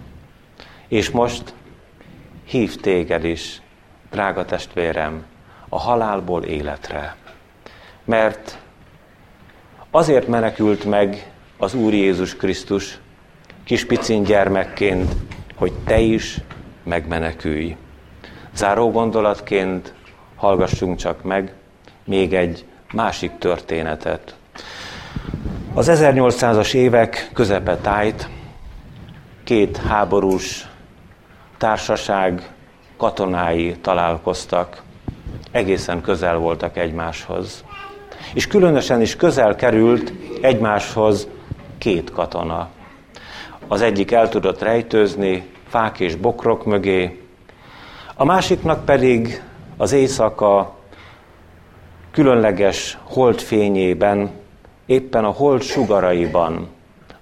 És 0.88 1.10
most 1.10 1.54
hív 2.44 2.76
téged 2.76 3.24
is, 3.24 3.62
drága 4.10 4.44
testvérem, 4.44 5.24
a 5.74 5.78
halálból 5.78 6.42
életre. 6.42 7.16
Mert 8.04 8.58
azért 9.90 10.28
menekült 10.28 10.84
meg 10.84 11.32
az 11.58 11.74
Úr 11.74 11.92
Jézus 11.92 12.36
Krisztus, 12.36 12.98
kis 13.64 13.86
picin 13.86 14.22
gyermekként, 14.22 15.14
hogy 15.54 15.72
te 15.84 15.98
is 15.98 16.40
megmenekülj. 16.82 17.76
Záró 18.54 18.90
gondolatként 18.90 19.94
hallgassunk 20.36 20.96
csak 20.96 21.22
meg 21.22 21.54
még 22.04 22.34
egy 22.34 22.64
másik 22.92 23.38
történetet. 23.38 24.36
Az 25.74 25.90
1800-as 25.92 26.74
évek 26.74 27.30
közepe 27.32 27.76
tájt 27.76 28.28
két 29.44 29.76
háborús 29.76 30.68
társaság 31.58 32.50
katonái 32.96 33.76
találkoztak, 33.76 34.83
egészen 35.54 36.00
közel 36.00 36.36
voltak 36.36 36.76
egymáshoz. 36.76 37.64
És 38.34 38.46
különösen 38.46 39.00
is 39.00 39.16
közel 39.16 39.54
került 39.54 40.12
egymáshoz 40.40 41.28
két 41.78 42.10
katona. 42.10 42.68
Az 43.68 43.80
egyik 43.80 44.12
el 44.12 44.28
tudott 44.28 44.62
rejtőzni 44.62 45.46
fák 45.68 46.00
és 46.00 46.14
bokrok 46.14 46.64
mögé, 46.64 47.22
a 48.14 48.24
másiknak 48.24 48.84
pedig 48.84 49.42
az 49.76 49.92
éjszaka 49.92 50.74
különleges 52.10 52.98
holdfényében, 53.02 54.30
éppen 54.86 55.24
a 55.24 55.30
hold 55.30 55.62
sugaraiban 55.62 56.68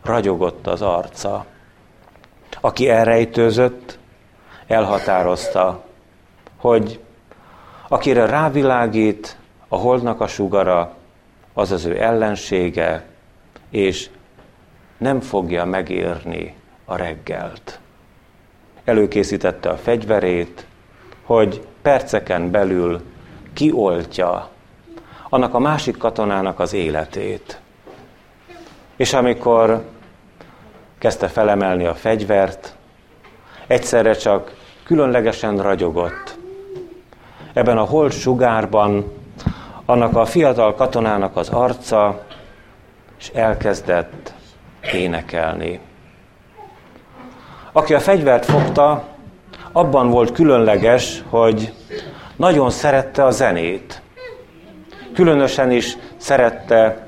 ragyogott 0.03 0.67
az 0.67 0.83
arca. 0.83 1.45
Aki 2.61 2.89
elrejtőzött, 2.89 3.99
elhatározta, 4.67 5.85
hogy 6.57 7.01
akire 7.93 8.27
rávilágít 8.27 9.37
a 9.69 9.77
holdnak 9.77 10.21
a 10.21 10.27
sugara, 10.27 10.95
az 11.53 11.71
az 11.73 11.85
ő 11.85 12.03
ellensége, 12.03 13.05
és 13.71 14.11
nem 14.99 15.21
fogja 15.21 15.65
megérni 15.65 16.55
a 16.85 16.97
reggelt. 16.97 17.81
Előkészítette 18.85 19.69
a 19.69 19.77
fegyverét, 19.77 20.67
hogy 21.23 21.67
perceken 21.83 22.51
belül 22.51 23.01
kioltja 23.53 24.49
annak 25.29 25.55
a 25.55 25.59
másik 25.59 25.97
katonának 25.97 26.61
az 26.61 26.73
életét. 26.73 27.61
És 28.97 29.13
amikor 29.13 29.85
kezdte 30.99 31.29
felemelni 31.29 31.87
a 31.87 31.95
fegyvert, 31.95 32.75
egyszerre 33.67 34.13
csak 34.13 34.55
különlegesen 34.85 35.63
ragyogott. 35.63 36.41
Ebben 37.53 37.79
a 37.79 37.85
hold 37.85 38.13
sugárban 38.13 39.13
annak 39.85 40.17
a 40.17 40.25
fiatal 40.25 40.75
katonának 40.75 41.37
az 41.37 41.49
arca, 41.49 42.25
és 43.19 43.29
elkezdett 43.35 44.33
énekelni. 44.93 45.81
Aki 47.73 47.95
a 47.95 48.01
fegyvert 48.01 48.45
fogta, 48.45 49.05
abban 49.73 50.11
volt 50.11 50.33
különleges, 50.33 51.23
hogy 51.29 51.73
nagyon 52.37 52.71
szerette 52.71 53.25
a 53.25 53.31
zenét. 53.31 54.03
Különösen 55.15 55.71
is 55.71 55.97
szerette 56.17 57.07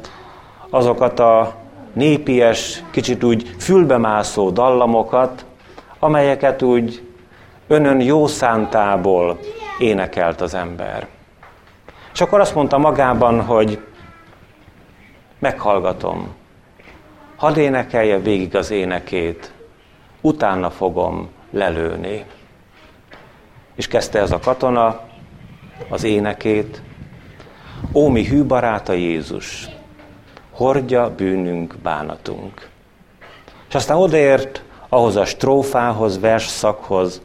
azokat 0.70 1.20
a 1.20 1.54
népies, 1.92 2.82
kicsit 2.90 3.24
úgy 3.24 3.54
fülbemászó 3.58 4.50
dallamokat, 4.50 5.44
amelyeket 5.98 6.62
úgy 6.62 7.02
önön 7.66 8.00
jó 8.00 8.26
szántából 8.26 9.38
énekelt 9.78 10.40
az 10.40 10.54
ember. 10.54 11.06
És 12.12 12.20
akkor 12.20 12.40
azt 12.40 12.54
mondta 12.54 12.78
magában, 12.78 13.40
hogy 13.42 13.84
meghallgatom, 15.38 16.34
hadd 17.36 17.58
énekelje 17.58 18.18
végig 18.18 18.56
az 18.56 18.70
énekét, 18.70 19.52
utána 20.20 20.70
fogom 20.70 21.28
lelőni. 21.50 22.24
És 23.74 23.88
kezdte 23.88 24.18
ez 24.18 24.32
a 24.32 24.38
katona 24.38 25.00
az 25.88 26.04
énekét, 26.04 26.82
Ó, 27.92 28.08
mi 28.08 28.26
hű 28.26 28.44
baráta 28.44 28.92
Jézus, 28.92 29.68
hordja 30.52 31.14
bűnünk, 31.14 31.76
bánatunk. 31.82 32.68
És 33.68 33.74
aztán 33.74 33.96
odaért 33.96 34.62
ahhoz 34.88 35.16
a 35.16 35.24
strófához, 35.24 36.20
versszakhoz, 36.20 37.22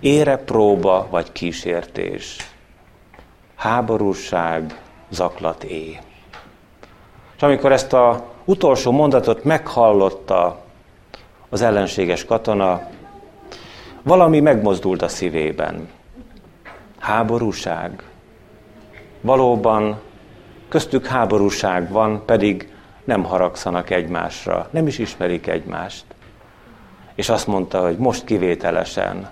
ére 0.00 0.36
próba 0.36 1.06
vagy 1.10 1.32
kísértés, 1.32 2.36
háborúság, 3.54 4.80
zaklat 5.08 5.64
é. 5.64 6.00
És 7.36 7.42
amikor 7.42 7.72
ezt 7.72 7.92
a 7.92 8.24
utolsó 8.44 8.90
mondatot 8.90 9.44
meghallotta 9.44 10.64
az 11.48 11.62
ellenséges 11.62 12.24
katona, 12.24 12.88
valami 14.02 14.40
megmozdult 14.40 15.02
a 15.02 15.08
szívében. 15.08 15.88
Háborúság. 16.98 18.02
Valóban 19.20 20.00
köztük 20.68 21.06
háborúság 21.06 21.90
van, 21.90 22.24
pedig 22.24 22.72
nem 23.04 23.24
haragszanak 23.24 23.90
egymásra, 23.90 24.68
nem 24.70 24.86
is 24.86 24.98
ismerik 24.98 25.46
egymást. 25.46 26.04
És 27.14 27.28
azt 27.28 27.46
mondta, 27.46 27.80
hogy 27.80 27.96
most 27.96 28.24
kivételesen 28.24 29.30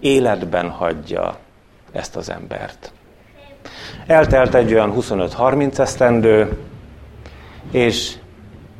életben 0.00 0.70
hagyja 0.70 1.38
ezt 1.92 2.16
az 2.16 2.30
embert. 2.30 2.92
Eltelt 4.06 4.54
egy 4.54 4.72
olyan 4.72 4.94
25-30 4.96 5.78
esztendő, 5.78 6.58
és 7.70 8.16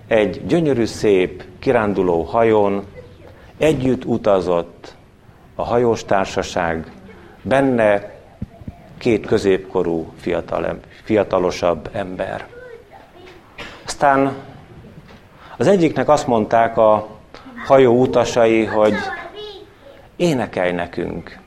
egy 0.06 0.46
gyönyörű, 0.46 0.84
szép, 0.84 1.44
kiránduló 1.58 2.22
hajón 2.22 2.84
együtt 3.58 4.04
utazott 4.04 4.94
a 5.54 5.64
hajós 5.64 6.04
társaság, 6.04 6.92
benne 7.42 8.10
két 8.98 9.26
középkorú 9.26 10.12
fiatal, 10.16 10.78
fiatalosabb 11.04 11.90
ember. 11.92 12.46
Aztán 13.84 14.34
az 15.56 15.66
egyiknek 15.66 16.08
azt 16.08 16.26
mondták 16.26 16.76
a 16.76 17.06
hajó 17.66 18.00
utasai, 18.00 18.64
hogy 18.64 18.94
énekelj 20.18 20.72
nekünk. 20.72 21.38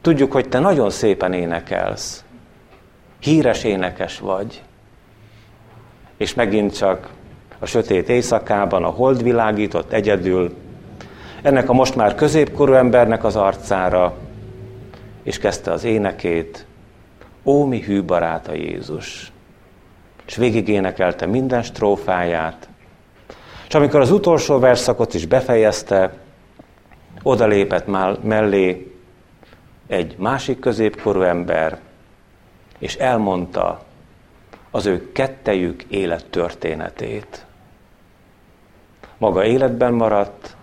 Tudjuk, 0.00 0.32
hogy 0.32 0.48
te 0.48 0.58
nagyon 0.58 0.90
szépen 0.90 1.32
énekelsz. 1.32 2.24
Híres 3.18 3.64
énekes 3.64 4.18
vagy. 4.18 4.62
És 6.16 6.34
megint 6.34 6.76
csak 6.76 7.08
a 7.58 7.66
sötét 7.66 8.08
éjszakában 8.08 8.84
a 8.84 8.90
hold 8.90 9.22
világított 9.22 9.92
egyedül, 9.92 10.54
ennek 11.42 11.68
a 11.68 11.72
most 11.72 11.96
már 11.96 12.14
középkorú 12.14 12.72
embernek 12.72 13.24
az 13.24 13.36
arcára, 13.36 14.16
és 15.22 15.38
kezdte 15.38 15.72
az 15.72 15.84
énekét, 15.84 16.66
Ó, 17.44 17.64
mi 17.64 17.80
hű 17.80 18.02
baráta 18.02 18.54
Jézus! 18.54 19.32
És 20.26 20.36
végig 20.36 20.68
énekelte 20.68 21.26
minden 21.26 21.62
strófáját, 21.62 22.68
és 23.68 23.74
amikor 23.74 24.00
az 24.00 24.10
utolsó 24.10 24.58
verszakot 24.58 25.14
is 25.14 25.26
befejezte, 25.26 26.25
odalépett 27.26 27.86
mellé 28.22 28.92
egy 29.86 30.16
másik 30.18 30.58
középkorú 30.58 31.20
ember, 31.20 31.80
és 32.78 32.94
elmondta 32.94 33.80
az 34.70 34.86
ő 34.86 35.12
kettejük 35.12 35.82
élettörténetét. 35.82 37.46
Maga 39.18 39.44
életben 39.44 39.92
maradt, 39.92 40.56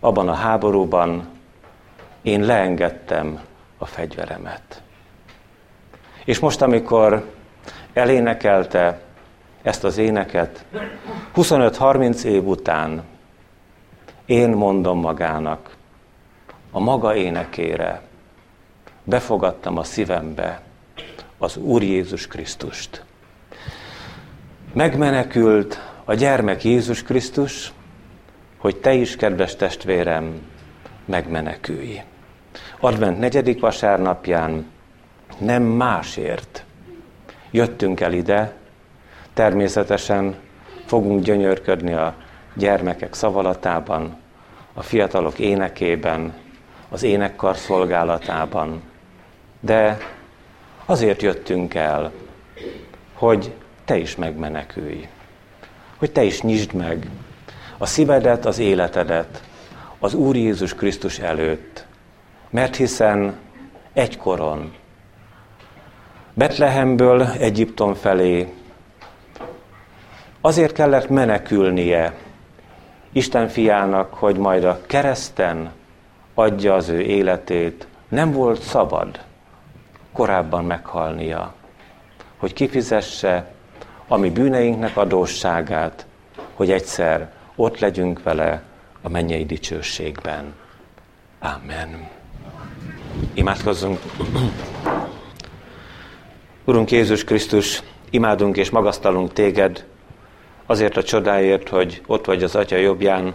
abban 0.00 0.28
a 0.28 0.34
háborúban 0.34 1.28
én 2.22 2.40
leengedtem 2.44 3.40
a 3.78 3.86
fegyveremet. 3.86 4.82
És 6.24 6.38
most, 6.38 6.62
amikor 6.62 7.30
elénekelte 7.92 9.00
ezt 9.62 9.84
az 9.84 9.98
éneket, 9.98 10.64
25-30 11.36 12.22
év 12.22 12.46
után 12.46 13.02
én 14.26 14.50
mondom 14.50 15.00
magának, 15.00 15.76
a 16.70 16.80
maga 16.80 17.14
énekére 17.14 18.02
befogadtam 19.04 19.78
a 19.78 19.84
szívembe 19.84 20.62
az 21.38 21.56
Úr 21.56 21.82
Jézus 21.82 22.26
Krisztust. 22.26 23.04
Megmenekült 24.72 25.80
a 26.04 26.14
gyermek 26.14 26.64
Jézus 26.64 27.02
Krisztus, 27.02 27.72
hogy 28.58 28.76
te 28.76 28.92
is, 28.92 29.16
kedves 29.16 29.56
testvérem, 29.56 30.40
megmenekülj. 31.04 32.02
Advent 32.80 33.18
negyedik 33.18 33.60
vasárnapján 33.60 34.70
nem 35.38 35.62
másért 35.62 36.64
jöttünk 37.50 38.00
el 38.00 38.12
ide, 38.12 38.56
természetesen 39.34 40.34
fogunk 40.84 41.22
gyönyörködni 41.22 41.92
a 41.92 42.14
gyermekek 42.54 43.14
szavalatában, 43.14 44.16
a 44.74 44.82
fiatalok 44.82 45.38
énekében, 45.38 46.34
az 46.88 47.02
énekkar 47.02 47.56
szolgálatában. 47.56 48.82
De 49.60 49.98
azért 50.84 51.22
jöttünk 51.22 51.74
el, 51.74 52.12
hogy 53.12 53.52
te 53.84 53.96
is 53.96 54.16
megmenekülj. 54.16 55.08
Hogy 55.96 56.12
te 56.12 56.22
is 56.22 56.42
nyisd 56.42 56.72
meg 56.72 57.10
a 57.78 57.86
szívedet, 57.86 58.46
az 58.46 58.58
életedet 58.58 59.42
az 59.98 60.14
Úr 60.14 60.36
Jézus 60.36 60.74
Krisztus 60.74 61.18
előtt. 61.18 61.86
Mert 62.50 62.76
hiszen 62.76 63.36
egykoron 63.92 64.74
Betlehemből 66.34 67.22
Egyiptom 67.22 67.94
felé 67.94 68.52
azért 70.40 70.72
kellett 70.72 71.08
menekülnie 71.08 72.14
Isten 73.16 73.48
fiának, 73.48 74.14
hogy 74.14 74.36
majd 74.36 74.64
a 74.64 74.80
kereszten 74.86 75.72
adja 76.34 76.74
az 76.74 76.88
ő 76.88 77.00
életét, 77.00 77.86
nem 78.08 78.32
volt 78.32 78.60
szabad 78.60 79.20
korábban 80.12 80.64
meghalnia, 80.64 81.54
hogy 82.36 82.52
kifizesse 82.52 83.52
a 84.08 84.16
mi 84.16 84.30
bűneinknek 84.30 84.96
adósságát, 84.96 86.06
hogy 86.54 86.70
egyszer 86.70 87.32
ott 87.56 87.78
legyünk 87.78 88.22
vele 88.22 88.62
a 89.02 89.08
mennyei 89.08 89.44
dicsőségben. 89.44 90.54
Amen. 91.38 92.08
Imádkozzunk. 93.34 94.00
Urunk 96.64 96.90
Jézus 96.90 97.24
Krisztus, 97.24 97.82
imádunk 98.10 98.56
és 98.56 98.70
magasztalunk 98.70 99.32
téged, 99.32 99.84
azért 100.66 100.96
a 100.96 101.02
csodáért, 101.02 101.68
hogy 101.68 102.02
ott 102.06 102.24
vagy 102.24 102.42
az 102.42 102.56
Atya 102.56 102.76
jobbján, 102.76 103.34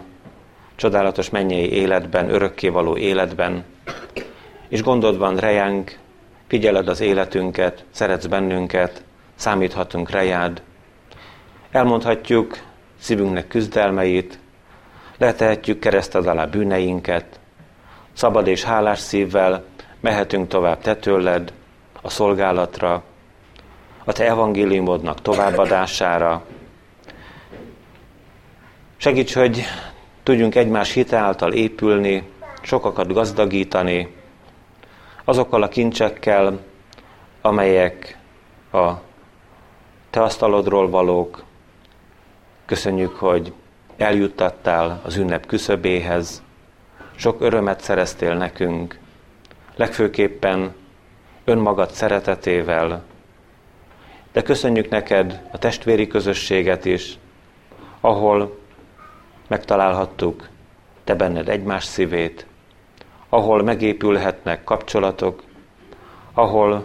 csodálatos 0.76 1.30
mennyei 1.30 1.72
életben, 1.72 2.30
örökkévaló 2.30 2.96
életben, 2.96 3.64
és 4.68 4.82
gondod 4.82 5.18
van 5.18 5.36
rejánk, 5.36 5.98
figyeled 6.46 6.88
az 6.88 7.00
életünket, 7.00 7.84
szeretsz 7.90 8.26
bennünket, 8.26 9.04
számíthatunk 9.34 10.10
rejád. 10.10 10.62
Elmondhatjuk 11.70 12.58
szívünknek 13.00 13.48
küzdelmeit, 13.48 14.38
letehetjük 15.18 15.78
kereszted 15.78 16.26
alá 16.26 16.44
bűneinket, 16.44 17.40
szabad 18.12 18.46
és 18.46 18.64
hálás 18.64 18.98
szívvel 18.98 19.64
mehetünk 20.00 20.48
tovább 20.48 20.80
te 20.80 20.96
tőled, 20.96 21.52
a 22.02 22.10
szolgálatra, 22.10 23.02
a 24.04 24.12
te 24.12 24.26
evangéliumodnak 24.26 25.22
továbbadására, 25.22 26.44
Segíts, 29.02 29.34
hogy 29.34 29.62
tudjunk 30.22 30.54
egymás 30.54 30.92
hite 30.92 31.16
által 31.16 31.52
épülni, 31.52 32.28
sokakat 32.62 33.12
gazdagítani, 33.12 34.14
azokkal 35.24 35.62
a 35.62 35.68
kincsekkel, 35.68 36.60
amelyek 37.40 38.18
a 38.72 38.90
te 40.10 40.22
asztalodról 40.22 40.90
valók. 40.90 41.44
Köszönjük, 42.66 43.16
hogy 43.16 43.52
eljuttattál 43.96 45.00
az 45.04 45.16
ünnep 45.16 45.46
küszöbéhez, 45.46 46.42
sok 47.14 47.40
örömet 47.40 47.80
szereztél 47.80 48.34
nekünk, 48.34 48.98
legfőképpen 49.76 50.74
önmagad 51.44 51.90
szeretetével, 51.90 53.02
de 54.32 54.42
köszönjük 54.42 54.88
neked 54.88 55.42
a 55.52 55.58
testvéri 55.58 56.06
közösséget 56.06 56.84
is, 56.84 57.18
ahol 58.00 58.59
megtalálhattuk 59.50 60.48
te 61.04 61.14
benned 61.14 61.48
egymás 61.48 61.84
szívét, 61.84 62.46
ahol 63.28 63.62
megépülhetnek 63.62 64.64
kapcsolatok, 64.64 65.42
ahol 66.32 66.84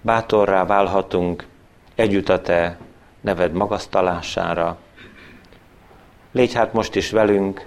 bátorrá 0.00 0.64
válhatunk 0.64 1.46
együtt 1.94 2.28
a 2.28 2.40
te 2.40 2.78
neved 3.20 3.52
magasztalására. 3.52 4.78
Légy 6.32 6.52
hát 6.52 6.72
most 6.72 6.94
is 6.94 7.10
velünk 7.10 7.66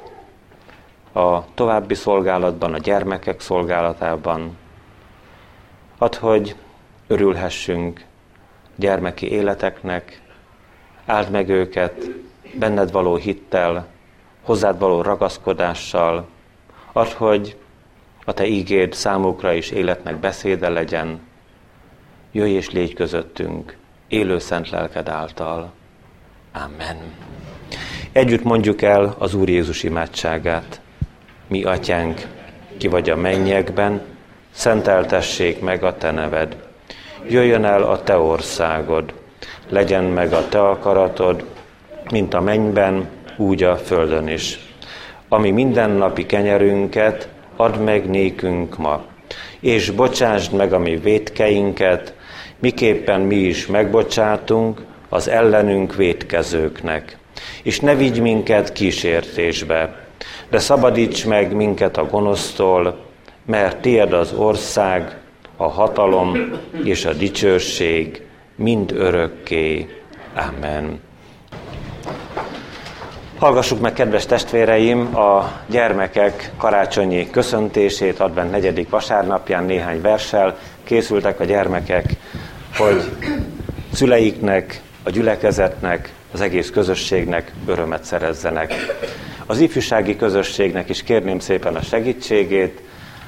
a 1.14 1.54
további 1.54 1.94
szolgálatban, 1.94 2.74
a 2.74 2.78
gyermekek 2.78 3.40
szolgálatában. 3.40 4.58
Add, 5.98 6.18
hogy 6.18 6.56
örülhessünk 7.08 8.06
gyermeki 8.76 9.32
életeknek, 9.32 10.22
áld 11.06 11.30
meg 11.30 11.50
őket 11.50 12.10
benned 12.60 12.92
való 12.92 13.16
hittel, 13.16 13.88
hozzád 14.41 14.80
való 14.80 15.01
ragaszkodással, 15.01 16.27
add, 16.93 17.13
hogy 17.13 17.58
a 18.25 18.34
te 18.34 18.45
ígéd 18.45 18.93
számukra 18.93 19.54
is 19.54 19.69
életnek 19.69 20.19
beszéde 20.19 20.69
legyen, 20.69 21.19
jöjj 22.32 22.51
és 22.51 22.69
légy 22.69 22.93
közöttünk, 22.93 23.77
élő 24.08 24.39
szent 24.39 24.69
lelked 24.69 25.10
által. 25.10 25.71
Amen. 26.54 26.97
Együtt 28.12 28.43
mondjuk 28.43 28.82
el 28.82 29.15
az 29.17 29.34
Úr 29.34 29.49
Jézus 29.49 29.84
imádságát. 29.84 30.82
Mi 31.47 31.63
atyánk, 31.63 32.27
ki 32.77 32.88
vagy 32.88 33.10
a 33.10 33.15
mennyekben, 33.15 34.01
szenteltessék 34.51 35.62
meg 35.62 35.84
a 35.84 35.97
te 35.97 36.12
neved. 36.12 36.56
Jöjjön 37.27 37.65
el 37.65 37.84
a 37.84 38.04
te 38.04 38.17
országod, 38.17 39.13
legyen 39.69 40.04
meg 40.04 40.34
a 40.34 40.47
te 40.47 40.62
akaratod, 40.62 41.45
mint 42.12 42.34
a 42.34 42.41
mennyben, 42.41 43.10
úgy 43.41 43.63
a 43.63 43.77
földön 43.77 44.27
is. 44.27 44.60
Ami 45.30 45.51
mindennapi 45.51 46.25
kenyerünket 46.25 47.30
add 47.56 47.77
meg 47.77 48.10
nékünk 48.10 48.77
ma, 48.77 49.04
és 49.60 49.89
bocsásd 49.89 50.54
meg 50.54 50.73
a 50.73 50.80
mi 50.80 50.95
vétkeinket, 50.95 52.13
miképpen 52.60 53.21
mi 53.21 53.36
is 53.36 53.67
megbocsátunk 53.67 54.82
az 55.10 55.27
ellenünk 55.27 55.95
vétkezőknek. 55.95 57.17
És 57.63 57.80
ne 57.80 57.95
vigy 57.95 58.21
minket 58.21 58.73
kísértésbe, 58.73 60.06
de 60.49 60.60
szabadíts 60.60 61.25
meg 61.25 61.56
minket 61.56 61.97
a 61.97 62.06
gonosztól, 62.06 63.06
mert 63.45 63.82
tiéd 63.82 64.13
az 64.13 64.34
ország, 64.34 65.17
a 65.58 65.67
hatalom 65.67 66.51
és 66.84 67.06
a 67.06 67.13
dicsőség 67.13 68.21
mind 68.56 68.91
örökké. 68.91 69.88
Amen. 70.36 70.99
Hallgassuk 73.41 73.80
meg, 73.80 73.93
kedves 73.93 74.25
testvéreim, 74.25 75.15
a 75.15 75.51
gyermekek 75.67 76.51
karácsonyi 76.58 77.30
köszöntését 77.30 78.19
advent 78.19 78.51
negyedik 78.51 78.89
vasárnapján 78.89 79.63
néhány 79.63 80.01
verssel. 80.01 80.58
Készültek 80.84 81.39
a 81.39 81.43
gyermekek, 81.43 82.15
hogy 82.77 83.12
szüleiknek, 83.93 84.82
a 85.04 85.10
gyülekezetnek, 85.10 86.13
az 86.32 86.41
egész 86.41 86.69
közösségnek 86.69 87.51
örömet 87.65 88.04
szerezzenek. 88.04 88.73
Az 89.45 89.60
ifjúsági 89.60 90.15
közösségnek 90.15 90.89
is 90.89 91.04
kérném 91.04 91.39
szépen 91.39 91.75
a 91.75 91.82
segítségét, 91.82 92.82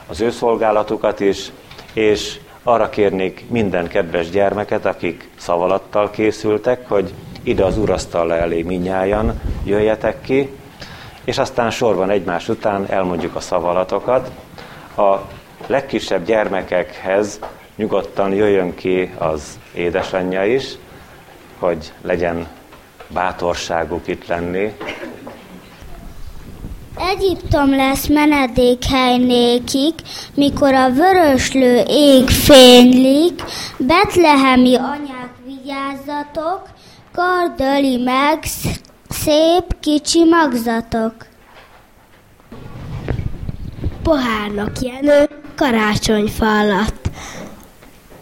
az 0.08 0.22
ő 0.22 0.30
szolgálatukat 0.30 1.20
is, 1.20 1.52
és 1.94 2.40
arra 2.64 2.90
kérnék 2.90 3.46
minden 3.50 3.88
kedves 3.88 4.30
gyermeket, 4.30 4.86
akik 4.86 5.30
szavalattal 5.38 6.10
készültek, 6.10 6.88
hogy 6.88 7.14
ide 7.44 7.64
az 7.64 7.78
urasztal 7.78 8.34
elé 8.34 8.62
minnyájan 8.62 9.42
jöjjetek 9.64 10.22
ki, 10.22 10.50
és 11.24 11.38
aztán 11.38 11.70
sorban 11.70 12.10
egymás 12.10 12.50
után 12.50 12.86
elmondjuk 12.90 13.36
a 13.36 13.40
szavalatokat. 13.40 14.32
A 14.98 15.16
legkisebb 15.68 16.26
gyermekekhez 16.26 17.40
nyugodtan 17.76 18.34
jöjjön 18.34 18.76
ki 18.76 19.14
az 19.18 19.60
édesanyja 19.74 20.46
is, 20.46 20.78
hogy 21.60 21.94
legyen 22.02 22.48
bátorságuk 23.08 24.08
itt 24.08 24.28
lenni. 24.28 24.76
Egyiptom 26.98 27.76
lesz 27.76 28.08
menedékhely 28.08 29.18
nékik, 29.18 29.94
mikor 30.36 30.74
a 30.74 30.90
vöröslő 30.90 31.84
ég 31.88 32.30
fénylik, 32.30 33.44
betlehemi 33.78 34.76
anyák 34.76 35.34
vigyázzatok, 35.46 36.73
kardöli 37.14 37.98
meg 38.04 38.44
szép 39.10 39.80
kicsi 39.80 40.24
magzatok. 40.24 41.14
Pohárnak 44.04 44.80
Jenő 44.80 45.30
karácsonyfa 45.56 46.60
alatt. 46.60 47.10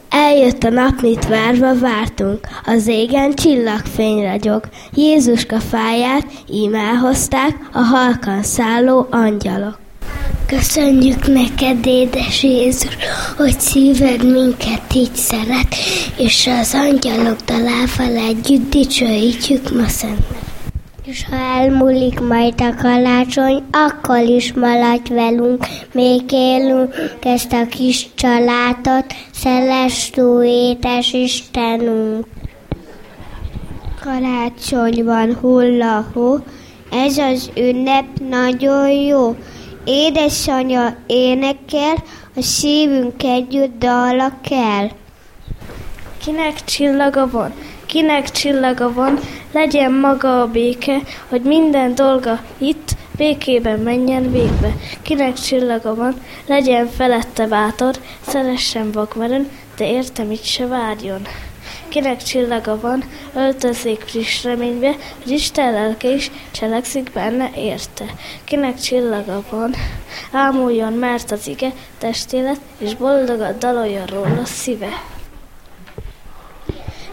Eljött 0.10 0.64
a 0.64 0.70
nap, 0.70 1.02
mit 1.02 1.28
várva 1.28 1.80
vártunk, 1.80 2.48
az 2.66 2.88
égen 2.88 3.34
csillagfény 3.34 4.24
ragyog. 4.24 4.70
Jézuska 4.94 5.60
fáját 5.60 6.26
íme 6.48 6.80
elhozták 6.80 7.70
a 7.74 7.80
halkan 7.80 8.44
szálló 8.44 9.08
angyalok. 9.12 9.80
Köszönjük 10.46 11.28
neked, 11.28 11.86
édes 11.86 12.44
Jézus, 12.44 12.98
hogy 13.38 13.60
szíved 13.60 14.32
minket 14.32 14.94
így 14.94 15.16
szeret, 15.16 15.76
és 16.18 16.50
az 16.62 16.74
angyalok 16.74 17.38
dalával 17.46 18.28
együtt 18.28 18.70
dicsőítjük 18.70 19.76
ma 19.76 19.88
szent. 19.88 20.26
És 21.06 21.26
ha 21.30 21.36
elmúlik 21.36 22.20
majd 22.20 22.62
a 22.62 22.76
kalácsony, 22.82 23.64
akkor 23.72 24.20
is 24.20 24.54
maradj 24.54 25.14
velünk, 25.14 25.66
még 25.94 26.22
élünk 26.32 26.96
ezt 27.24 27.54
a 27.54 27.66
kis 27.70 28.08
családot, 28.16 29.06
szelestú 29.34 30.44
édes 30.44 31.14
Istenünk. 31.14 32.26
Karácsony 34.02 35.04
van 35.04 35.36
hullahó, 35.36 36.40
ez 36.92 37.18
az 37.18 37.50
ünnep 37.58 38.06
nagyon 38.30 38.90
jó. 38.90 39.36
Édesanyja 39.86 40.96
énekel, 41.06 41.96
a 42.36 42.42
szívünk 42.42 43.24
együtt 43.24 43.80
dala 43.80 44.32
kell. 44.42 44.90
Kinek 46.18 46.64
csillaga 46.64 47.30
van, 47.30 47.54
kinek 47.86 48.32
csillaga 48.32 48.94
van, 48.94 49.20
legyen 49.52 49.92
maga 49.92 50.42
a 50.42 50.48
béke, 50.48 50.98
hogy 51.30 51.42
minden 51.42 51.96
dolga 51.96 52.40
itt 52.58 52.96
békében 53.18 53.80
menjen 53.80 54.32
végbe. 54.32 54.76
Kinek 55.02 55.34
csillaga 55.34 55.96
van, 55.96 56.14
legyen 56.48 56.88
felette 56.88 57.48
bátor, 57.48 57.96
szeressen 58.28 58.92
vakmerőn, 58.92 59.50
de 59.78 59.92
értem 59.92 60.32
itt 60.32 60.44
se 60.44 60.68
várjon. 60.68 61.22
Kinek 61.92 62.24
csillaga 62.24 62.80
van, 62.80 63.04
öltözzék 63.36 64.00
friss 64.00 64.44
reménybe, 64.44 64.96
hogy 65.24 65.32
Isten 65.32 65.74
lelke 65.74 66.14
is 66.14 66.32
cselekszik 66.52 67.12
benne 67.14 67.50
érte. 67.56 68.06
Kinek 68.44 68.80
csillaga 68.80 69.44
van, 69.50 69.74
ámuljon, 70.32 70.94
mert 70.94 71.32
az 71.32 71.48
ige 71.48 71.74
testélet, 71.98 72.60
és 72.78 72.96
boldogat 72.96 73.58
daloljon 73.58 74.06
róla 74.06 74.46
szíve. 74.46 74.90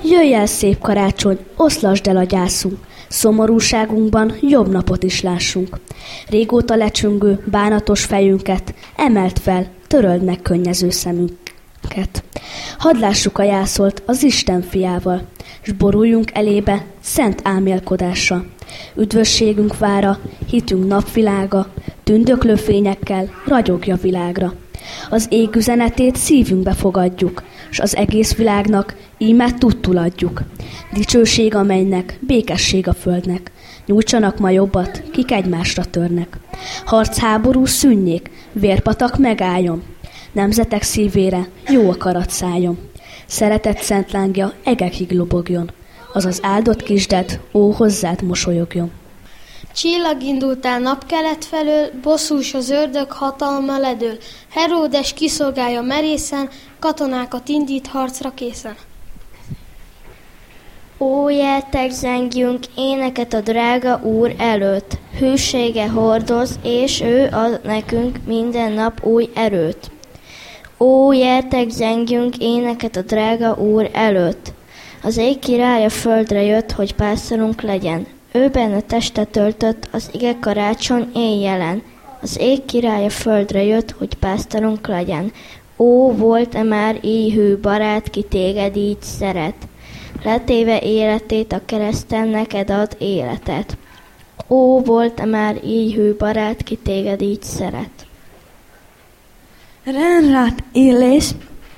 Jöjj 0.05 0.35
el 0.35 0.47
szép 0.47 0.79
karácsony, 0.81 1.39
oszlasd 1.57 2.07
el 2.07 2.17
a 2.17 2.25
gyászunk, 2.25 2.79
szomorúságunkban 3.09 4.35
jobb 4.41 4.69
napot 4.69 5.03
is 5.03 5.23
lássunk. 5.23 5.81
Régóta 6.29 6.75
lecsüngő, 6.75 7.45
bánatos 7.51 8.05
fejünket 8.05 8.75
emelt 8.97 9.39
fel, 9.39 9.67
töröld 9.87 10.25
meg 10.25 10.43
könnyező 10.43 10.91
szemünket. 11.89 12.25
Hadd 12.79 12.99
lássuk 12.99 13.39
a 13.39 13.43
jászolt 13.43 14.03
az 14.07 14.23
Isten 14.23 14.63
fiával, 14.63 15.23
s 15.63 15.73
boruljunk 15.73 16.31
elébe 16.35 16.85
szent 17.01 17.41
álmélkodásra. 17.45 18.45
Üdvösségünk 18.97 19.79
vára, 19.79 20.19
hitünk 20.47 20.87
napvilága, 20.87 21.67
tündöklő 22.05 22.55
fényekkel 22.55 23.31
ragyogja 23.47 23.97
világra. 23.97 24.53
Az 25.11 25.27
ég 25.31 25.57
üzenetét 25.57 26.17
szívünkbe 26.17 26.73
fogadjuk, 26.73 27.43
s 27.71 27.79
az 27.79 27.97
egész 27.97 28.35
világnak 28.35 28.97
íme 29.19 29.55
tudtul 29.55 29.97
adjuk. 29.97 30.43
Dicsőség 30.93 31.55
a 31.55 31.63
mennynek, 31.63 32.19
békesség 32.21 32.89
a 32.89 32.93
földnek. 32.93 33.51
Nyújtsanak 33.87 34.39
ma 34.39 34.51
jobbat, 34.51 35.03
kik 35.13 35.33
egymásra 35.33 35.85
törnek. 35.85 36.39
Harcháború 36.85 37.65
szűnjék, 37.65 38.31
vérpatak 38.53 39.19
megálljon. 39.19 39.83
Nemzetek 40.33 40.83
szívére 40.83 41.49
jó 41.69 41.91
akarat 41.91 42.31
szálljon. 42.31 42.79
Szeretett 43.27 43.79
szent 43.79 44.13
lángja 44.13 44.53
egekig 44.65 45.13
lobogjon. 45.13 45.71
Az 46.13 46.25
az 46.25 46.39
áldott 46.43 46.83
kisded, 46.83 47.41
ó, 47.53 47.71
hozzád 47.71 48.23
mosolyogjon. 48.23 48.91
Csillag 49.75 50.23
indult 50.23 50.67
el 50.67 50.79
napkelet 50.79 51.45
felől, 51.45 51.91
bosszús 52.03 52.55
az 52.55 52.71
ördög 52.71 53.13
hatalma 53.13 53.79
ledől. 53.79 54.19
Heródes 54.51 55.13
kiszolgálja 55.13 55.83
merészen, 55.83 56.49
katonákat 56.79 57.49
indít 57.49 57.87
harcra 57.87 58.31
készen. 58.35 58.77
Ó, 60.99 61.29
jeltek, 61.29 61.91
zengjünk 61.91 62.65
éneket 62.77 63.33
a 63.33 63.41
drága 63.41 64.01
úr 64.03 64.35
előtt. 64.39 64.99
Hűsége 65.19 65.89
hordoz, 65.89 66.59
és 66.63 67.01
ő 67.01 67.29
ad 67.33 67.61
nekünk 67.65 68.19
minden 68.27 68.73
nap 68.73 69.05
új 69.05 69.31
erőt. 69.35 69.91
Ó, 70.81 71.13
jeltek, 71.13 71.71
zengjünk 71.71 72.39
éneket 72.39 72.97
a 72.97 73.03
drága 73.03 73.55
úr 73.55 73.91
előtt. 73.93 74.53
Az 75.03 75.17
ég 75.17 75.39
királya 75.39 75.89
földre 75.89 76.43
jött, 76.43 76.73
hogy 76.73 76.95
pásztorunk 76.95 77.63
legyen. 77.63 78.07
Ő 78.33 78.49
benne 78.49 78.81
testet 78.81 79.29
töltött 79.29 79.89
az 79.93 80.11
ige 80.13 80.39
karácsony 80.41 81.11
éjjelen. 81.15 81.83
Az 82.23 82.39
ég 82.41 82.65
királya 82.65 83.11
földre 83.11 83.63
jött, 83.63 83.91
hogy 83.91 84.15
pásztorunk 84.15 84.87
legyen. 84.87 85.33
Ó, 85.77 86.13
volt-e 86.13 86.63
már 86.63 86.99
így 87.05 87.33
hű 87.33 87.57
barát, 87.57 88.11
ki 88.11 88.23
téged 88.23 88.77
így 88.77 89.03
szeret? 89.03 89.55
Letéve 90.25 90.81
életét 90.81 91.53
a 91.53 91.61
kereszten 91.65 92.29
neked 92.29 92.71
ad 92.71 92.97
életet. 92.99 93.77
Ó, 94.49 94.81
volt-e 94.81 95.25
már 95.25 95.65
így 95.65 95.95
hű 95.95 96.15
barát, 96.15 96.63
ki 96.63 96.77
téged 96.77 97.21
így 97.21 97.43
szeret? 97.43 97.98
Renrát 99.93 100.65
illés, 100.73 101.31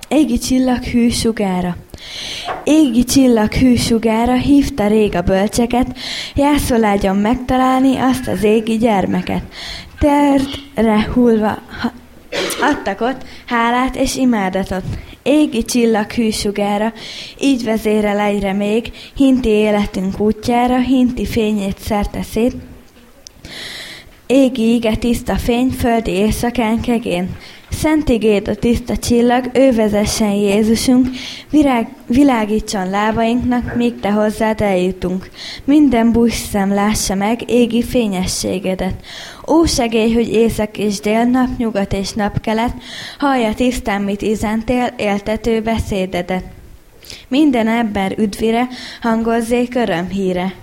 égi 0.09 0.39
csillag 0.39 0.85
hű 0.85 1.09
sugára. 1.09 1.77
Égi 2.65 3.05
csillag 3.05 3.53
hű 3.53 3.77
sugára 3.77 4.35
hívta 4.35 4.87
rég 4.87 5.17
a 5.17 5.23
bölcseket, 5.23 5.99
jászoládjon 6.35 7.17
megtalálni 7.17 7.97
azt 7.97 8.29
az 8.29 8.43
égi 8.43 8.77
gyermeket. 8.77 9.43
Tertre 9.99 11.09
hullva 11.13 11.59
adtak 12.61 13.01
ott 13.01 13.25
hálát 13.47 13.97
és 13.97 14.17
imádatot. 14.17 14.85
Égi 15.23 15.65
csillag 15.65 16.11
hű 16.11 16.31
sugára, 16.31 16.93
így 17.41 17.65
vezérel 17.65 18.19
egyre 18.19 18.53
még, 18.53 18.93
hinti 19.17 19.49
életünk 19.49 20.21
útjára, 20.21 20.79
hinti 20.79 21.27
fényét 21.27 21.79
szerte 21.79 22.23
szét, 22.23 22.55
Égi 24.27 24.75
ige 24.75 24.97
tiszta 24.97 25.37
fény, 25.37 25.71
földi 25.71 26.11
éjszakán 26.11 26.81
kegén. 26.81 27.37
Szent 27.71 28.09
igéd 28.09 28.49
a 28.49 28.55
tiszta 28.55 28.97
csillag, 28.97 29.51
ő 29.53 29.73
vezessen 29.73 30.31
Jézusunk, 30.31 31.09
virág, 31.51 31.89
világítson 32.07 32.91
lábainknak, 32.91 33.77
míg 33.77 34.01
te 34.01 34.11
hozzád 34.11 34.61
eljutunk. 34.61 35.31
Minden 35.65 36.29
szem 36.29 36.75
lássa 36.75 37.15
meg 37.15 37.51
égi 37.51 37.83
fényességedet. 37.83 39.05
Ó 39.49 39.65
segély, 39.65 40.13
hogy 40.13 40.29
észak 40.29 40.79
és 40.79 41.01
dél, 41.01 41.25
nap, 41.25 41.49
nyugat 41.57 41.93
és 41.93 42.13
napkelet, 42.13 42.75
hallja 43.19 43.55
tisztán, 43.55 44.03
mit 44.03 44.23
izentél, 44.23 44.95
éltető 44.97 45.61
beszédedet. 45.63 46.45
Minden 47.29 47.69
ember 47.69 48.15
üdvire, 48.19 48.69
hangozzék 49.01 49.75
örömhíre. 49.75 50.55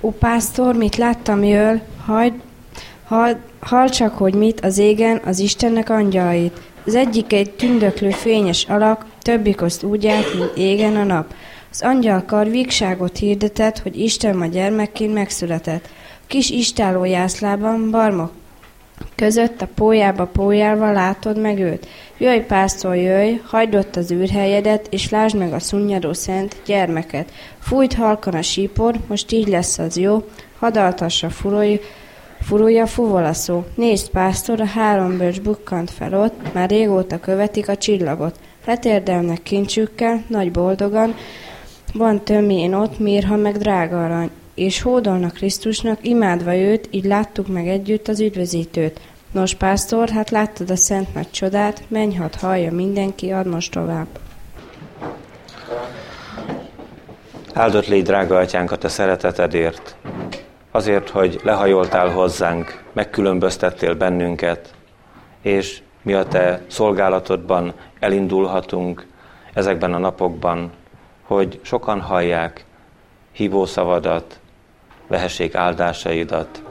Ó 0.00 0.10
pásztor, 0.10 0.74
mit 0.74 0.96
láttam 0.96 1.44
jöl, 1.44 1.80
hagyd, 2.06 2.34
hall, 3.08 3.36
hall 3.60 3.88
csak, 3.88 4.18
hogy 4.18 4.34
mit 4.34 4.60
az 4.60 4.78
égen 4.78 5.20
az 5.24 5.38
Istennek 5.38 5.90
angyalait. 5.90 6.60
Az 6.86 6.94
egyik 6.94 7.32
egy 7.32 7.50
tündöklő 7.50 8.10
fényes 8.10 8.64
alak, 8.64 9.06
többik 9.22 9.62
azt 9.62 9.82
úgy 9.82 10.06
állt, 10.06 10.34
mint 10.38 10.52
égen 10.56 10.96
a 10.96 11.04
nap. 11.04 11.34
Az 11.70 11.82
angyalkar 11.82 12.50
vígságot 12.50 13.16
hirdetett, 13.16 13.78
hogy 13.78 14.00
Isten 14.00 14.36
ma 14.36 14.46
gyermekként 14.46 15.14
megszületett. 15.14 15.84
A 16.20 16.24
kis 16.26 16.50
istáló 16.50 17.04
jászlában, 17.04 17.90
barmok 17.90 18.30
között 19.14 19.62
a 19.62 19.68
pólyába 19.74 20.26
pólyálva 20.26 20.92
látod 20.92 21.40
meg 21.40 21.58
őt. 21.58 21.86
Jöjj, 22.18 22.40
pásztor, 22.40 22.96
jöjj, 22.96 23.40
hagyd 23.44 23.74
ott 23.74 23.96
az 23.96 24.10
űrhelyedet, 24.10 24.86
és 24.90 25.10
lásd 25.10 25.36
meg 25.36 25.52
a 25.52 25.58
szunnyadó 25.58 26.12
szent 26.12 26.56
gyermeket. 26.66 27.32
Fújt 27.58 27.94
halkan 27.94 28.34
a 28.34 28.42
sípor, 28.42 28.94
most 29.06 29.32
így 29.32 29.48
lesz 29.48 29.78
az 29.78 29.96
jó, 29.96 30.24
hadaltassa 30.58 31.30
furulj, 31.30 31.80
furulja 32.48 32.86
fúvol 32.86 33.24
a 33.24 33.32
szó. 33.32 33.64
Nézd, 33.74 34.10
pásztor, 34.10 34.60
a 34.60 34.64
három 34.64 35.18
bölcs 35.18 35.40
bukkant 35.40 35.90
fel 35.90 36.14
ott, 36.14 36.52
már 36.54 36.70
régóta 36.70 37.20
követik 37.20 37.68
a 37.68 37.76
csillagot. 37.76 38.38
Letérdelnek 38.66 39.42
kincsükkel, 39.42 40.24
nagy 40.26 40.50
boldogan, 40.50 41.14
van 41.94 42.24
tömén 42.24 42.74
ott, 42.74 42.98
mirha 42.98 43.36
meg 43.36 43.56
drága 43.56 44.04
arany, 44.04 44.30
és 44.54 44.82
hódolnak 44.82 45.32
Krisztusnak, 45.32 45.98
imádva 46.02 46.56
őt, 46.56 46.88
így 46.90 47.04
láttuk 47.04 47.48
meg 47.48 47.68
együtt 47.68 48.08
az 48.08 48.20
üdvözítőt. 48.20 49.00
Nos, 49.32 49.54
pásztor, 49.54 50.08
hát 50.08 50.30
láttad 50.30 50.70
a 50.70 50.76
szent 50.76 51.14
nagy 51.14 51.30
csodát, 51.30 51.82
menj, 51.88 52.14
hadd 52.14 52.38
hallja 52.40 52.72
mindenki, 52.72 53.30
add 53.30 53.48
most 53.48 53.72
tovább. 53.72 54.06
Áldott 57.52 57.86
légy, 57.86 58.04
drága 58.04 58.38
atyánkat, 58.38 58.84
a 58.84 58.88
szeretetedért, 58.88 59.96
azért, 60.70 61.08
hogy 61.08 61.40
lehajoltál 61.42 62.08
hozzánk, 62.08 62.82
megkülönböztettél 62.92 63.94
bennünket, 63.94 64.74
és 65.42 65.82
mi 66.02 66.12
a 66.12 66.26
te 66.26 66.62
szolgálatodban 66.66 67.72
elindulhatunk 67.98 69.06
ezekben 69.52 69.94
a 69.94 69.98
napokban, 69.98 70.72
hogy 71.22 71.60
sokan 71.62 72.00
hallják 72.00 72.64
hívószavadat, 73.32 74.40
vehessék 75.06 75.54
áldásaidat. 75.54 76.62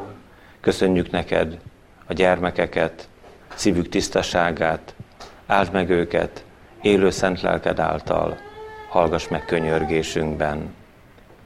Köszönjük 0.60 1.12
neked 1.12 1.60
a 2.08 2.14
gyermekeket, 2.14 3.10
szívük 3.56 3.90
tisztaságát, 3.90 4.96
áld 5.46 5.72
meg 5.72 5.90
őket, 5.90 6.44
élő 6.82 7.10
szent 7.10 7.42
lelked 7.42 7.80
által, 7.80 8.38
hallgass 8.90 9.28
meg 9.28 9.46
könyörgésünkben. 9.46 10.76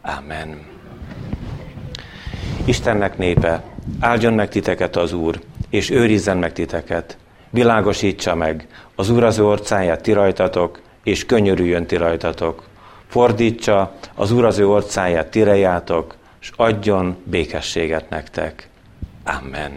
Amen. 0.02 0.71
Istennek 2.66 3.18
népe, 3.18 3.64
áldjon 4.00 4.34
meg 4.34 4.50
titeket 4.50 4.96
az 4.96 5.14
Úr, 5.14 5.40
és 5.70 5.90
őrizzen 5.90 6.38
meg 6.38 6.54
titeket, 6.54 7.18
világosítsa 7.50 8.36
meg 8.36 8.68
az 8.96 9.10
Úr 9.10 9.24
az 9.24 9.40
orcáját 9.40 10.02
ti 10.02 10.12
rajtatok, 10.12 10.82
és 11.04 11.26
könyörüljön 11.26 11.86
ti 11.86 11.96
rajtatok. 11.96 12.64
Fordítsa 13.08 13.94
az 14.16 14.32
Úr 14.32 14.46
az 14.46 14.58
ő 14.58 14.68
orcáját 14.68 15.28
tirejátok, 15.28 16.16
és 16.42 16.52
adjon 16.56 17.18
békességet 17.24 18.10
nektek. 18.10 18.70
Amen. 19.24 19.72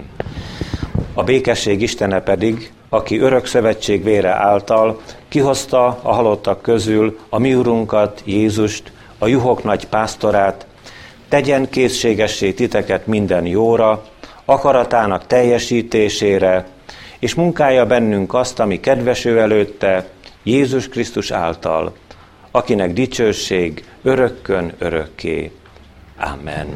A 1.15 1.23
békesség 1.23 1.83
Istene 1.83 2.21
pedig, 2.21 2.73
aki 2.89 3.19
örök 3.19 3.47
szövetség 3.47 4.05
vére 4.05 4.31
által 4.31 5.01
kihozta 5.29 5.87
a 6.03 6.13
halottak 6.13 6.63
közül 6.63 7.19
a 7.29 7.39
mi 7.39 7.55
urunkat, 7.55 8.23
Jézust, 8.25 8.93
a 9.19 9.27
juhok 9.27 9.63
nagy 9.63 9.87
pásztorát, 9.87 10.67
tegyen 11.29 11.69
készségessé 11.71 12.53
titeket 12.53 13.07
minden 13.07 13.47
jóra, 13.47 14.03
akaratának 14.45 15.27
teljesítésére, 15.27 16.67
és 17.19 17.35
munkálja 17.35 17.87
bennünk 17.87 18.35
azt, 18.35 18.61
ami 18.61 18.81
kedves 18.81 19.25
ő 19.25 19.39
előtte, 19.39 20.09
Jézus 20.43 20.89
Krisztus 20.89 21.31
által, 21.31 21.93
akinek 22.51 22.93
dicsőség 22.93 23.85
örökkön 24.03 24.73
örökké. 24.79 25.51
Amen. 26.19 26.67